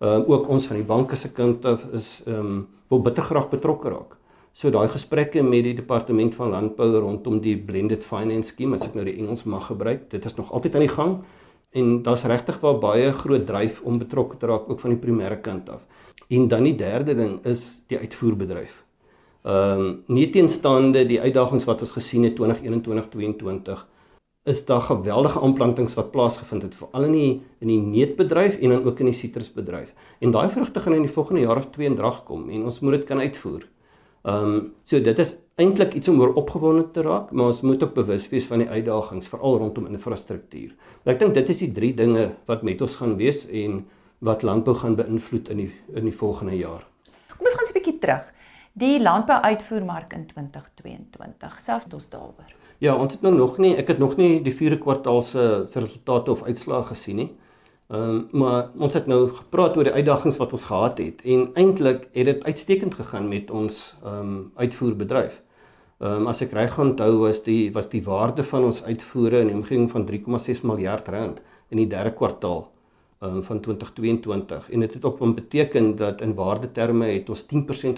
Ehm 0.00 0.22
uh, 0.22 0.28
ook 0.28 0.48
ons 0.48 0.66
van 0.66 0.76
die 0.76 0.86
banke 0.86 1.16
se 1.16 1.32
kant 1.32 1.64
af 1.64 1.84
is 1.92 2.22
ehm 2.26 2.38
um, 2.38 2.68
wil 2.88 3.00
bitter 3.00 3.24
graag 3.24 3.48
betrokke 3.50 3.88
raak. 3.88 4.16
So 4.52 4.70
daai 4.70 4.88
gesprekke 4.88 5.42
met 5.42 5.64
die 5.64 5.74
departement 5.74 6.34
van 6.34 6.50
landbou 6.50 6.88
rondom 6.98 7.40
die 7.40 7.56
blended 7.56 8.04
finance 8.04 8.54
scheme, 8.54 8.74
as 8.74 8.86
ek 8.86 8.94
nou 8.94 9.04
die 9.04 9.18
Engels 9.18 9.44
mag 9.44 9.66
gebruik, 9.66 10.06
dit 10.10 10.24
is 10.24 10.36
nog 10.36 10.52
altyd 10.52 10.74
aan 10.74 10.86
die 10.86 10.94
gang 10.94 11.18
en 11.76 12.02
daar's 12.02 12.24
regtig 12.24 12.60
waar 12.62 12.78
baie 12.80 13.12
groot 13.12 13.44
dryf 13.46 13.82
om 13.84 13.98
betrokke 13.98 14.38
te 14.40 14.48
raak 14.48 14.70
ook 14.70 14.80
van 14.80 14.94
die 14.94 15.00
primêre 15.02 15.36
kant 15.42 15.68
af. 15.68 15.84
En 16.32 16.48
dan 16.48 16.64
die 16.64 16.74
derde 16.74 17.14
ding 17.14 17.38
is 17.44 17.82
die 17.86 17.98
uitvoerbedryf. 17.98 18.85
Ehm 19.46 19.80
um, 19.80 19.90
nie 20.10 20.26
teenstaande 20.34 21.04
die 21.06 21.20
uitdagings 21.22 21.64
wat 21.68 21.82
ons 21.84 21.92
gesien 21.94 22.24
het 22.26 22.34
2021-2022 22.34 23.84
is 24.50 24.64
daar 24.66 24.80
geweldige 24.80 25.40
aanplantings 25.40 25.94
wat 25.94 26.10
plaasgevind 26.10 26.62
het 26.62 26.74
veral 26.74 27.06
in 27.06 27.14
die 27.14 27.30
in 27.62 27.70
die 27.70 27.78
neutbedryf 27.78 28.58
en 28.58 28.74
dan 28.74 28.84
ook 28.84 29.00
in 29.02 29.10
die 29.10 29.14
sitrusbedryf. 29.14 29.94
En 30.18 30.34
daai 30.34 30.48
vrugte 30.50 30.80
gaan 30.80 30.94
in 30.98 31.06
die 31.06 31.12
volgende 31.12 31.40
jaar 31.40 31.56
of 31.62 31.70
twee 31.70 31.86
in 31.86 31.94
drag 31.94 32.24
kom 32.24 32.50
en 32.50 32.64
ons 32.64 32.80
moet 32.80 32.98
dit 32.98 33.04
kan 33.04 33.22
uitvoer. 33.22 33.68
Ehm 34.26 34.54
um, 34.54 34.60
so 34.84 35.00
dit 35.00 35.18
is 35.18 35.36
eintlik 35.54 35.94
iets 35.94 36.08
om 36.08 36.20
oor 36.20 36.34
opgewonde 36.34 36.90
te 36.90 37.02
raak, 37.06 37.30
maar 37.30 37.46
ons 37.46 37.62
moet 37.62 37.82
ook 37.82 37.94
bewus 37.94 38.28
wees 38.28 38.46
van 38.50 38.64
die 38.64 38.68
uitdagings 38.68 39.28
veral 39.28 39.58
rondom 39.58 39.86
infrastruktuur. 39.86 40.74
Ek 41.04 41.18
dink 41.22 41.34
dit 41.34 41.54
is 41.54 41.62
die 41.62 41.72
drie 41.72 41.94
dinge 41.94 42.32
wat 42.50 42.62
met 42.66 42.82
ons 42.82 42.98
gaan 42.98 43.14
wees 43.16 43.46
en 43.46 43.84
wat 44.18 44.42
landbou 44.42 44.74
gaan 44.74 44.98
beïnvloed 44.98 45.48
in 45.54 45.56
die 45.62 45.72
in 45.94 46.10
die 46.10 46.18
volgende 46.18 46.58
jaar. 46.58 46.82
Kom 47.36 47.46
ons 47.46 47.54
gaan 47.54 47.70
'n 47.70 47.78
bietjie 47.78 47.98
terug. 47.98 48.35
Die 48.76 49.00
landbou-uitvoermark 49.00 50.12
in 50.12 50.26
2022. 50.26 51.60
Selfs 51.64 51.84
met 51.84 51.94
ons 51.94 52.08
daaroor. 52.12 52.50
Ja, 52.78 52.92
ons 52.94 53.14
het 53.14 53.22
nou 53.24 53.32
nog 53.32 53.54
nie, 53.56 53.70
ek 53.80 53.88
het 53.88 54.02
nog 54.02 54.18
nie 54.20 54.42
die 54.44 54.52
4de 54.52 54.76
kwartaal 54.82 55.22
se 55.24 55.44
resultate 55.72 56.30
of 56.30 56.42
uitslae 56.44 56.82
gesien 56.90 57.16
nie. 57.22 57.30
Ehm 57.88 58.02
um, 58.02 58.18
maar 58.42 58.68
ons 58.76 58.92
het 58.98 59.08
nou 59.08 59.30
gepraat 59.32 59.78
oor 59.78 59.88
die 59.88 59.94
uitdagings 59.94 60.36
wat 60.36 60.52
ons 60.52 60.68
gehad 60.68 61.00
het 61.00 61.24
en 61.24 61.48
eintlik 61.54 62.04
het 62.12 62.28
dit 62.28 62.44
uitstekend 62.44 62.98
gegaan 63.00 63.28
met 63.32 63.50
ons 63.50 63.94
ehm 64.04 64.20
um, 64.20 64.52
uitvoerbedryf. 64.60 65.40
Ehm 66.00 66.12
um, 66.12 66.28
as 66.28 66.44
ek 66.44 66.52
reg 66.52 66.78
onthou 66.78 67.12
was 67.24 67.42
die 67.48 67.72
was 67.72 67.88
die 67.88 68.04
waarde 68.04 68.44
van 68.44 68.64
ons 68.64 68.84
uitvoere 68.84 69.40
in 69.40 69.54
die 69.54 69.56
omgewing 69.56 69.90
van 69.90 70.04
3,6 70.12 70.66
miljard 70.68 71.08
rand 71.08 71.40
in 71.68 71.80
die 71.80 71.88
derde 71.88 72.12
kwartaal 72.12 72.66
um, 73.20 73.42
van 73.44 73.60
2022 73.60 74.70
en 74.70 74.80
dit 74.80 74.94
het 74.94 75.04
ook 75.04 75.34
beteken 75.34 75.96
dat 75.96 76.20
in 76.20 76.34
waardeterme 76.34 77.06
het 77.06 77.28
ons 77.28 77.46
10% 77.46 77.48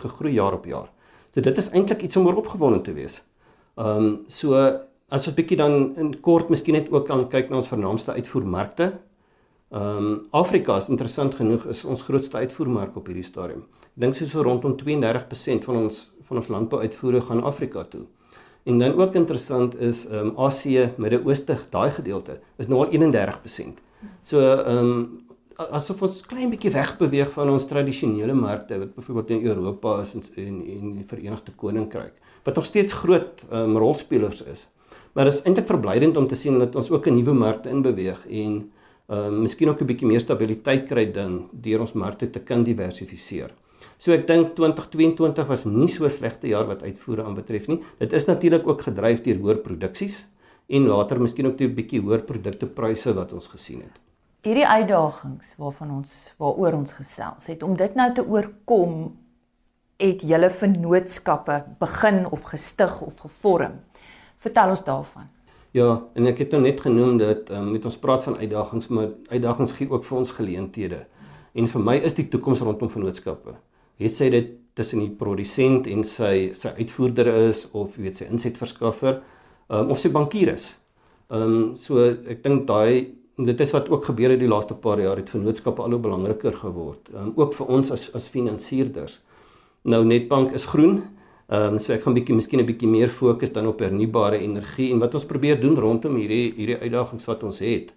gegroei 0.01 0.33
jaar 0.33 0.53
op 0.53 0.65
jaar. 0.65 0.91
So 1.35 1.41
dit 1.41 1.57
is 1.57 1.71
eintlik 1.71 2.03
iets 2.03 2.17
om 2.17 2.27
oor 2.27 2.37
opgewonde 2.37 2.81
te 2.81 2.93
wees. 2.93 3.23
Ehm 3.77 4.05
um, 4.05 4.25
so 4.27 4.55
as 5.09 5.27
ons 5.27 5.35
bietjie 5.35 5.57
dan 5.57 5.97
in 5.97 6.21
kort 6.21 6.49
miskien 6.49 6.75
net 6.75 6.91
ook 6.93 7.07
kan 7.07 7.29
kyk 7.29 7.51
na 7.51 7.57
ons 7.57 7.69
vernaamste 7.69 8.13
uitvoermarkte. 8.13 8.93
Ehm 9.71 10.07
um, 10.07 10.27
Afrika 10.31 10.77
is 10.77 10.89
interessant 10.89 11.35
genoeg 11.35 11.67
is 11.67 11.85
ons 11.85 12.03
grootste 12.03 12.37
uitvoermark 12.37 12.97
op 12.97 13.07
hierdie 13.07 13.25
stadium. 13.25 13.67
Ek 13.95 14.05
dink 14.05 14.15
so 14.15 14.43
rondom 14.43 14.77
32% 14.83 15.65
van 15.65 15.77
ons 15.77 16.11
van 16.29 16.37
ons 16.37 16.49
landbouuitvoere 16.49 17.21
gaan 17.21 17.43
Afrika 17.43 17.85
toe. 17.85 18.05
En 18.65 18.79
dan 18.79 18.99
ook 19.01 19.15
interessant 19.15 19.81
is 19.81 20.07
ehm 20.07 20.27
um, 20.27 20.33
Asië, 20.37 20.93
Midde-Ooste, 20.97 21.59
daai 21.71 21.91
gedeelte 21.91 22.41
is 22.57 22.67
nou 22.67 22.85
al 22.85 22.93
31%. 22.93 23.88
So 24.23 24.41
ehm 24.41 24.77
um, 24.79 25.25
asof 25.59 26.05
ons 26.07 26.21
klein 26.23 26.53
bietjie 26.53 26.71
wegbeweeg 26.71 27.33
van 27.35 27.49
ons 27.51 27.65
tradisionele 27.67 28.35
markte 28.35 28.77
wat 28.79 28.95
byvoorbeeld 28.95 29.31
in 29.35 29.47
Europa 29.51 29.97
is 30.05 30.13
en 30.15 30.23
en, 30.37 30.61
en 30.75 30.93
die 30.95 31.07
Verenigde 31.07 31.53
Koninkryk 31.57 32.15
wat 32.47 32.55
nog 32.55 32.65
steeds 32.65 32.93
groot 32.93 33.43
um, 33.53 33.77
rolspelers 33.77 34.43
is. 34.43 34.69
Maar 35.13 35.25
dit 35.25 35.35
is 35.35 35.43
eintlik 35.43 35.67
verblydend 35.67 36.17
om 36.17 36.29
te 36.31 36.39
sien 36.39 36.59
dat 36.59 36.77
ons 36.77 36.91
ook 36.91 37.07
'n 37.07 37.15
nuwe 37.15 37.35
markte 37.35 37.69
inbeweeg 37.69 38.27
en 38.27 38.71
ehm 39.09 39.19
um, 39.19 39.41
miskien 39.43 39.69
ook 39.69 39.81
'n 39.81 39.87
bietjie 39.87 40.07
meer 40.07 40.21
stabiliteit 40.21 40.87
kry 40.87 41.13
dan 41.13 41.49
deur 41.53 41.81
ons 41.81 41.93
markte 41.93 42.31
te 42.31 42.41
kan 42.41 42.65
diversifiseer. 42.65 43.51
So 43.99 44.13
ek 44.13 44.27
dink 44.27 44.55
2022 44.55 45.47
was 45.47 45.65
nie 45.65 45.89
so 45.89 46.09
slegte 46.09 46.49
jaar 46.49 46.67
wat 46.67 46.83
uitvoere 46.83 47.25
aanbetref 47.25 47.67
nie. 47.67 47.83
Dit 47.99 48.13
is 48.13 48.27
natuurlik 48.27 48.67
ook 48.67 48.83
gedryf 48.83 49.23
deur 49.23 49.39
hoër 49.39 49.57
produksies 49.57 50.27
en 50.69 50.87
later 50.87 51.21
miskien 51.21 51.47
ook 51.47 51.61
'n 51.61 51.75
bietjie 51.75 52.01
hoër 52.01 52.23
produktepryse 52.23 53.15
wat 53.15 53.33
ons 53.33 53.49
gesien 53.49 53.81
het. 53.81 54.01
Hierdie 54.43 54.67
uitdagings 54.67 55.55
waarvan 55.57 55.91
ons 55.91 56.35
waaroor 56.39 56.73
ons 56.73 56.93
gesels 56.93 57.47
het 57.47 57.63
om 57.63 57.77
dit 57.77 57.95
nou 57.95 58.13
te 58.15 58.27
oorkom 58.27 59.17
het 59.97 60.23
julle 60.23 60.51
vennootskappe 60.51 61.65
begin 61.79 62.27
of 62.31 62.43
gestig 62.43 63.01
of 63.03 63.19
gevorm. 63.19 63.81
Vertel 64.37 64.71
ons 64.71 64.85
daarvan. 64.85 65.27
Ja, 65.71 66.03
en 66.15 66.27
ek 66.27 66.39
het 66.39 66.51
nou 66.51 66.63
net 66.63 66.81
genoem 66.81 67.19
dat 67.19 67.51
um, 67.51 67.73
met 67.73 67.85
ons 67.85 67.99
praat 67.99 68.23
van 68.23 68.37
uitdagings, 68.37 68.89
maar 68.89 69.09
uitdagings 69.29 69.73
gee 69.73 69.91
ook 69.91 70.05
vir 70.05 70.19
ons 70.19 70.31
geleenthede. 70.31 71.07
En 71.53 71.69
vir 71.69 71.81
my 71.81 71.97
is 71.97 72.15
die 72.15 72.29
toekoms 72.29 72.61
rondom 72.61 72.91
vennootskappe. 72.91 73.57
Het 73.99 74.15
sy 74.15 74.31
dit 74.31 74.55
tussen 74.79 75.03
die 75.03 75.11
produsent 75.11 75.87
en 75.91 76.05
sy 76.07 76.53
sy 76.55 76.69
uitvoerder 76.79 77.27
is 77.49 77.67
of 77.73 77.97
jy 77.97 78.07
weet 78.07 78.17
sy 78.17 78.29
insetverskaffer 78.31 79.19
um, 79.69 79.91
of 79.91 80.01
sy 80.01 80.11
bankier 80.13 80.55
is. 80.55 80.73
Ehm 81.31 81.43
um, 81.43 81.77
so 81.77 82.05
ek 82.05 82.43
dink 82.43 82.67
daai 82.69 83.15
dit 83.39 83.61
is 83.61 83.73
wat 83.73 83.91
ook 83.93 84.09
gebeur 84.11 84.33
het 84.35 84.41
die 84.41 84.51
laaste 84.51 84.75
paar 84.75 84.99
jaar 85.01 85.21
het 85.21 85.31
vennootskappe 85.31 85.83
al 85.83 85.95
hoe 85.95 86.01
belangriker 86.09 86.57
geword. 86.57 87.11
Ehm 87.13 87.29
um, 87.29 87.33
ook 87.37 87.55
vir 87.59 87.67
ons 87.77 87.93
as 87.95 88.09
as 88.15 88.29
finansierders. 88.33 89.21
Nou 89.83 90.05
Netbank 90.05 90.53
is 90.53 90.67
groen. 90.67 91.03
Ehm 91.49 91.75
um, 91.75 91.79
so 91.79 91.93
ek 91.93 92.03
gaan 92.03 92.17
bietjie 92.17 92.35
miskien 92.35 92.61
'n 92.61 92.67
bietjie 92.67 92.89
meer 92.89 93.09
fokus 93.09 93.53
dan 93.53 93.67
op 93.67 93.81
hernubare 93.81 94.39
energie 94.39 94.93
en 94.93 94.99
wat 94.99 95.15
ons 95.15 95.25
probeer 95.25 95.61
doen 95.61 95.77
rondom 95.77 96.17
hierdie 96.17 96.53
hierdie 96.57 96.81
uitdagings 96.81 97.27
wat 97.27 97.43
ons 97.43 97.59
het. 97.59 97.93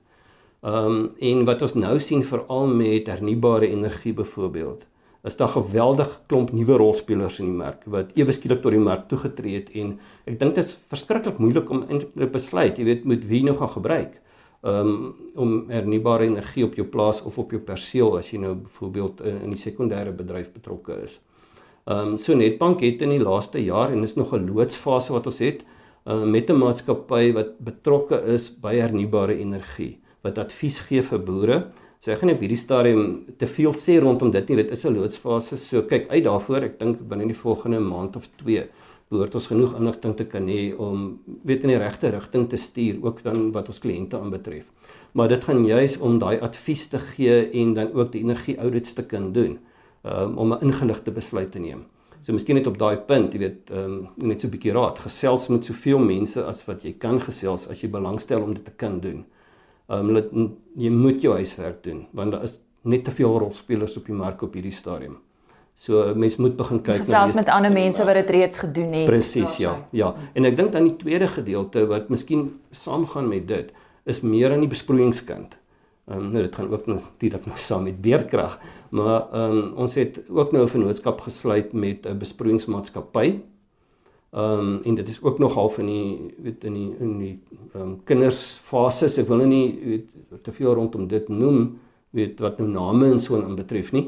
Ehm 0.63 0.85
um, 0.85 1.09
en 1.19 1.45
wat 1.45 1.61
ons 1.61 1.73
nou 1.73 1.99
sien 1.99 2.23
veral 2.23 2.67
met 2.67 3.07
hernubare 3.07 3.67
energie 3.67 4.13
byvoorbeeld 4.13 4.85
is 5.23 5.37
daar 5.37 5.51
geweldig 5.53 6.21
klomp 6.27 6.51
nuwe 6.51 6.77
rolspelers 6.81 7.39
in 7.39 7.51
die 7.51 7.57
mark 7.57 7.83
wat 7.85 8.15
ewe 8.17 8.33
skielik 8.33 8.61
tot 8.63 8.73
die 8.73 8.81
mark 8.81 9.07
toegetree 9.09 9.59
het 9.59 9.69
en 9.77 9.99
ek 10.25 10.39
dink 10.39 10.55
dit 10.55 10.63
is 10.63 10.73
verskriklik 10.89 11.37
moeilik 11.37 11.69
om 11.69 11.85
te 11.87 12.27
besluit, 12.27 12.77
jy 12.77 12.85
weet, 12.87 13.05
moet 13.05 13.25
wie 13.29 13.43
nou 13.45 13.55
gaan 13.59 13.73
gebruik 13.75 14.17
um, 14.61 15.13
om 15.35 15.51
hernubare 15.69 16.25
energie 16.25 16.65
op 16.65 16.77
jou 16.77 16.87
plaas 16.87 17.21
of 17.21 17.37
op 17.37 17.53
jou 17.53 17.61
perseel 17.61 18.17
as 18.17 18.31
jy 18.31 18.41
nou 18.41 18.55
byvoorbeeld 18.63 19.21
in, 19.25 19.43
in 19.45 19.53
die 19.55 19.61
sekondêre 19.61 20.13
bedryf 20.15 20.51
betrokke 20.53 20.97
is. 21.05 21.19
Ehm 21.89 22.13
um, 22.13 22.17
so 22.21 22.37
Netbank 22.37 22.81
het 22.85 23.01
in 23.01 23.15
die 23.15 23.21
laaste 23.21 23.61
jaar 23.61 23.91
en 23.91 24.01
dis 24.01 24.15
nog 24.15 24.33
'n 24.33 24.49
loodsfase 24.49 25.13
wat 25.13 25.25
ons 25.25 25.39
het 25.39 25.63
uh, 26.05 26.23
met 26.23 26.49
'n 26.49 26.57
maatskappy 26.57 27.33
wat 27.33 27.57
betrokke 27.59 28.21
is 28.25 28.49
by 28.49 28.75
hernubare 28.75 29.37
energie 29.37 29.99
wat 30.21 30.37
advies 30.37 30.79
gee 30.79 31.01
vir 31.01 31.19
boere 31.19 31.57
So 32.01 32.09
ek 32.09 32.17
gaan 32.17 32.31
nie 32.31 32.33
op 32.33 32.41
hierdie 32.41 32.57
stadium 32.57 33.01
te 33.37 33.45
veel 33.45 33.75
sê 33.77 33.99
rondom 34.01 34.31
dit 34.33 34.47
nie. 34.49 34.55
Dit 34.63 34.71
is 34.71 34.85
'n 34.85 34.95
loodsfase. 34.95 35.57
So 35.57 35.83
kyk 35.83 36.09
uit 36.09 36.23
daarvoor. 36.23 36.63
Ek 36.63 36.79
dink 36.79 36.97
binne 37.07 37.27
die 37.27 37.37
volgende 37.37 37.79
maand 37.79 38.15
of 38.15 38.25
2 38.37 38.67
behoort 39.11 39.35
ons 39.35 39.47
genoeg 39.47 39.75
inligting 39.75 40.15
te 40.15 40.25
kan 40.25 40.47
hê 40.47 40.73
om 40.79 41.19
weet 41.43 41.63
in 41.63 41.69
die 41.69 41.77
regte 41.77 42.09
rigting 42.09 42.49
te 42.49 42.57
stuur 42.57 43.03
ook 43.03 43.23
dan 43.23 43.51
wat 43.51 43.67
ons 43.67 43.79
kliënte 43.79 44.17
aanbetref. 44.17 44.71
Maar 45.13 45.27
dit 45.27 45.43
gaan 45.43 45.65
juis 45.65 45.99
om 45.99 46.19
daai 46.19 46.39
advies 46.39 46.87
te 46.87 46.97
gee 46.97 47.49
en 47.51 47.73
dan 47.73 47.93
ook 47.93 48.11
die 48.11 48.21
energie 48.21 48.57
audits 48.57 48.93
te 48.93 49.03
kan 49.03 49.33
doen 49.33 49.59
um, 50.03 50.37
om 50.37 50.53
'n 50.53 50.61
ingeligte 50.61 51.11
besluit 51.11 51.51
te 51.51 51.59
neem. 51.59 51.83
So 52.21 52.33
miskien 52.33 52.55
net 52.55 52.67
op 52.67 52.77
daai 52.77 52.97
punt, 52.97 53.33
jy 53.33 53.39
weet, 53.39 53.71
um, 53.71 54.09
net 54.15 54.41
so 54.41 54.47
'n 54.47 54.51
bietjie 54.51 54.73
raad. 54.73 54.99
Gesels 54.99 55.47
met 55.49 55.65
soveel 55.65 55.99
mense 55.99 56.43
as 56.43 56.65
wat 56.65 56.83
jy 56.83 56.93
kan 56.97 57.19
gesels 57.19 57.67
as 57.67 57.81
jy 57.81 57.89
belangstel 57.89 58.41
om 58.41 58.53
dit 58.53 58.65
te 58.65 58.71
kan 58.71 58.99
doen. 58.99 59.25
Ehm 59.91 60.15
um, 60.15 60.45
jy 60.79 60.89
moet 60.89 61.19
jou 61.21 61.33
huiswerk 61.35 61.81
doen 61.83 62.05
want 62.15 62.31
daar 62.31 62.43
is 62.47 62.59
net 62.87 63.03
te 63.03 63.11
veel 63.11 63.37
rolspelers 63.39 63.97
op 63.99 64.05
die 64.07 64.15
mark 64.15 64.41
op 64.41 64.53
hierdie 64.55 64.73
stadium. 64.73 65.17
So 65.75 66.13
mens 66.15 66.37
moet 66.37 66.55
begin 66.59 66.81
kyk 66.83 67.01
na 67.03 67.07
selfs 67.07 67.35
met 67.35 67.49
ander 67.51 67.71
mense 67.71 68.05
wat 68.07 68.19
dit 68.21 68.29
reeds 68.35 68.61
gedoen 68.63 68.93
het. 68.93 69.05
Presies, 69.09 69.57
ja. 69.57 69.75
Ja. 69.95 70.13
En 70.33 70.47
ek 70.47 70.57
dink 70.59 70.71
dan 70.75 70.87
die 70.87 70.95
tweede 70.99 71.27
gedeelte 71.31 71.85
wat 71.91 72.11
miskien 72.13 72.47
saamgaan 72.71 73.27
met 73.31 73.47
dit 73.49 73.71
is 74.09 74.21
meer 74.21 74.53
aan 74.55 74.63
die 74.63 74.71
besproeiingskant. 74.71 75.57
Ehm 76.07 76.17
um, 76.17 76.31
nou 76.31 76.43
dit 76.47 76.55
gaan 76.55 76.71
ook 76.71 76.87
natuurlik 76.87 77.45
nou 77.45 77.57
saam 77.59 77.83
met 77.89 78.01
beerdkrag, 78.01 78.59
maar 78.89 79.27
ehm 79.31 79.57
um, 79.57 79.71
ons 79.85 79.95
het 79.99 80.21
ook 80.29 80.51
nou 80.51 80.63
'n 80.63 80.73
vennootskap 80.75 81.21
gesluit 81.27 81.73
met 81.73 82.07
'n 82.07 82.17
besproeiingsmaatskappy 82.17 83.41
Ehm 84.31 84.59
um, 84.59 84.79
en 84.83 84.95
dit 84.95 85.09
is 85.09 85.21
ook 85.21 85.39
nog 85.39 85.53
half 85.53 85.77
in 85.77 85.85
die 85.85 86.33
weet 86.37 86.63
in 86.63 86.73
die 86.73 86.95
in 86.99 87.17
die 87.19 87.39
ehm 87.73 87.81
um, 87.81 87.95
kindersfases. 88.03 89.17
Ek 89.19 89.27
wil 89.27 89.41
nou 89.41 89.47
nie 89.49 89.79
weet 89.83 90.43
te 90.45 90.53
veel 90.55 90.73
rondom 90.73 91.07
dit 91.11 91.27
noem, 91.27 91.79
weet 92.15 92.39
wat 92.39 92.61
nou 92.61 92.69
name 92.69 93.09
en 93.11 93.19
so 93.19 93.35
aan 93.41 93.57
betref 93.59 93.91
nie. 93.91 94.05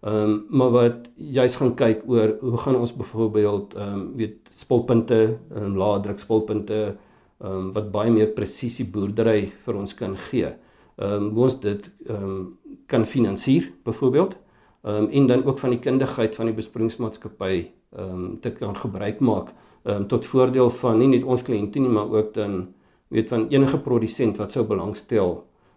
Ehm 0.00 0.16
um, 0.16 0.38
maar 0.48 0.70
wat 0.72 1.10
jy's 1.16 1.58
gaan 1.60 1.74
kyk 1.76 2.06
oor 2.08 2.32
hoe 2.40 2.62
gaan 2.62 2.78
ons 2.80 2.94
byvoorbeeld 2.96 3.74
ehm 3.74 3.98
um, 3.98 4.06
weet 4.16 4.48
spulpunte, 4.48 5.20
ehm 5.52 5.64
um, 5.64 5.76
lae 5.76 6.00
druk 6.00 6.24
spulpunte 6.24 6.80
ehm 6.86 7.52
um, 7.52 7.68
wat 7.76 7.92
baie 7.92 8.10
meer 8.10 8.32
presisie 8.32 8.88
boerdery 8.88 9.52
vir 9.66 9.76
ons 9.76 9.94
kan 9.94 10.16
gee. 10.30 10.54
Ehm 10.96 11.12
um, 11.12 11.28
hoe 11.36 11.44
ons 11.50 11.60
dit 11.60 11.90
ehm 12.08 12.24
um, 12.24 12.40
kan 12.86 13.04
finansier 13.04 13.68
byvoorbeeld. 13.84 14.36
Ehm 14.88 15.04
um, 15.04 15.10
en 15.10 15.26
dan 15.26 15.44
ook 15.44 15.58
van 15.58 15.76
die 15.76 15.84
kundigheid 15.84 16.34
van 16.34 16.46
die 16.46 16.56
besproeiingsmaatskappy 16.64 17.54
ehm 17.92 18.10
um, 18.24 18.40
te 18.40 18.56
kan 18.56 18.76
gebruik 18.76 19.20
maak 19.20 19.52
um, 19.86 20.06
tot 20.10 20.26
voordeel 20.26 20.70
van 20.80 20.98
nie 21.00 21.10
net 21.14 21.24
ons 21.24 21.44
kliënte 21.46 21.82
nie, 21.82 21.92
maar 21.92 22.10
ook 22.12 22.34
dan 22.34 22.64
weet 23.14 23.30
van 23.30 23.46
enige 23.48 23.78
produsent 23.78 24.38
wat 24.40 24.52
sou 24.52 24.64
belangstel 24.66 25.36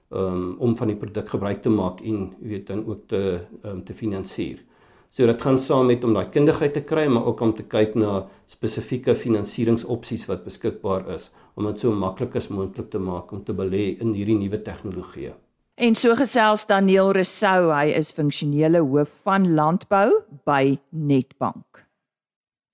um, 0.09 0.55
om 0.59 0.75
van 0.77 0.89
die 0.89 0.97
produk 0.97 1.29
gebruik 1.29 1.61
te 1.61 1.69
maak 1.73 2.01
en 2.01 2.31
weet 2.41 2.67
dan 2.67 2.85
ook 2.87 3.07
te 3.07 3.21
um, 3.63 3.83
te 3.85 3.93
finansier. 3.93 4.63
So 5.09 5.25
dit 5.25 5.41
gaan 5.41 5.57
saam 5.59 5.87
met 5.89 6.03
om 6.05 6.13
daai 6.13 6.29
kundigheid 6.29 6.73
te 6.73 6.83
kry, 6.85 7.07
maar 7.09 7.25
ook 7.25 7.41
om 7.41 7.53
te 7.57 7.65
kyk 7.65 7.95
na 7.97 8.27
spesifieke 8.49 9.15
finansieringsopsies 9.17 10.27
wat 10.29 10.45
beskikbaar 10.45 11.09
is 11.15 11.31
om 11.57 11.65
dit 11.65 11.81
so 11.81 11.91
maklik 11.91 12.37
as 12.39 12.47
moontlik 12.53 12.91
te 12.93 13.01
maak 13.01 13.33
om 13.33 13.43
te 13.43 13.53
belê 13.53 13.97
in 13.99 14.13
hierdie 14.15 14.37
nuwe 14.37 14.61
tegnologieë. 14.63 15.33
En 15.79 15.95
so 15.95 16.15
gesels 16.15 16.65
Daniel 16.67 17.13
Resou, 17.15 17.71
hy 17.71 17.89
is 17.95 18.11
funksionele 18.11 18.81
hoof 18.83 19.21
van 19.25 19.47
landbou 19.55 20.21
by 20.45 20.77
Netbank. 20.91 21.88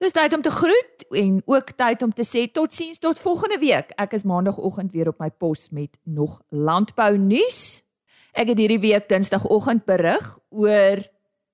Dis 0.04 0.12
tyd 0.12 0.34
om 0.36 0.42
te 0.44 0.52
groet 0.52 1.06
en 1.16 1.42
ook 1.46 1.70
tyd 1.80 2.02
om 2.04 2.12
te 2.14 2.24
sê 2.28 2.52
totsiens 2.52 3.00
tot 3.00 3.20
volgende 3.20 3.58
week. 3.62 3.94
Ek 3.96 4.12
is 4.18 4.26
maandagooggend 4.28 4.92
weer 4.92 5.08
op 5.08 5.22
my 5.24 5.30
pos 5.32 5.70
met 5.72 5.96
nog 6.04 6.42
landbou 6.52 7.16
nuus. 7.18 7.86
Ek 8.36 8.52
het 8.52 8.60
hierdie 8.60 8.82
week 8.84 9.08
Dinsdagoggend 9.08 9.86
berig 9.88 10.26
oor 10.52 11.00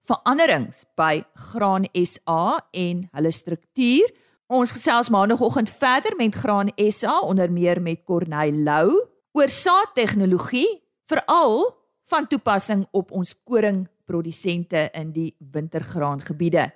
veranderings 0.09 0.81
by 0.97 1.21
Graan 1.51 1.85
SA 1.93 2.65
en 2.73 3.05
hulle 3.13 3.31
struktuur. 3.31 4.09
Ons 4.49 4.73
gesels 4.73 5.13
maandagooggend 5.13 5.69
verder 5.69 6.17
met 6.17 6.35
Graan 6.35 6.73
SA 6.89 7.19
onder 7.21 7.51
meer 7.53 7.77
met 7.81 8.01
Corneil 8.09 8.63
Lou 8.65 8.97
oor 9.37 9.53
saadtegnologie 9.53 10.81
veral 11.05 11.69
van 12.09 12.27
toepassing 12.27 12.87
op 12.91 13.13
ons 13.13 13.37
koringprodusente 13.45 14.89
in 14.97 15.13
die 15.13 15.35
wintergraangebiede. 15.53 16.71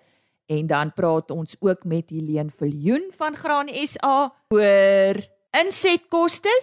En 0.45 0.67
dan 0.67 0.93
praat 0.93 1.31
ons 1.31 1.55
ook 1.59 1.83
met 1.83 2.09
Helene 2.09 2.51
Viljoen 2.53 3.09
van 3.17 3.35
Graan 3.35 3.69
SA 3.73 4.33
oor 4.53 5.21
insetkoste 5.63 6.53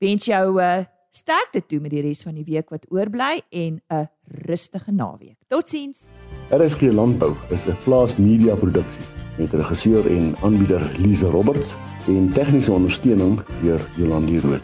wens 0.00 0.24
jou 0.24 0.54
'n 0.54 0.58
uh, 0.58 0.78
eh, 0.78 0.84
sterkte 1.10 1.66
toe 1.66 1.80
met 1.80 1.90
die 1.90 2.02
res 2.02 2.22
van 2.22 2.34
die 2.34 2.44
week 2.44 2.70
wat 2.70 2.86
oorbly 2.88 3.42
en 3.50 3.82
'n 3.88 4.08
rustige 4.46 4.92
naweek. 4.92 5.36
Totsiens. 5.48 6.08
RSG 6.50 6.80
Landbou 6.80 7.34
is 7.50 7.66
'n 7.66 7.76
plaas 7.84 8.16
media 8.16 8.54
produksie 8.54 9.04
met 9.38 9.52
regisseur 9.52 10.06
en 10.06 10.34
aanbieder 10.42 10.92
Lize 10.98 11.26
Roberts 11.26 11.74
en 12.06 12.32
tegniese 12.32 12.72
ondersteuning 12.72 13.40
deur 13.62 13.80
Jolande 13.96 14.40
Rooi. 14.40 14.60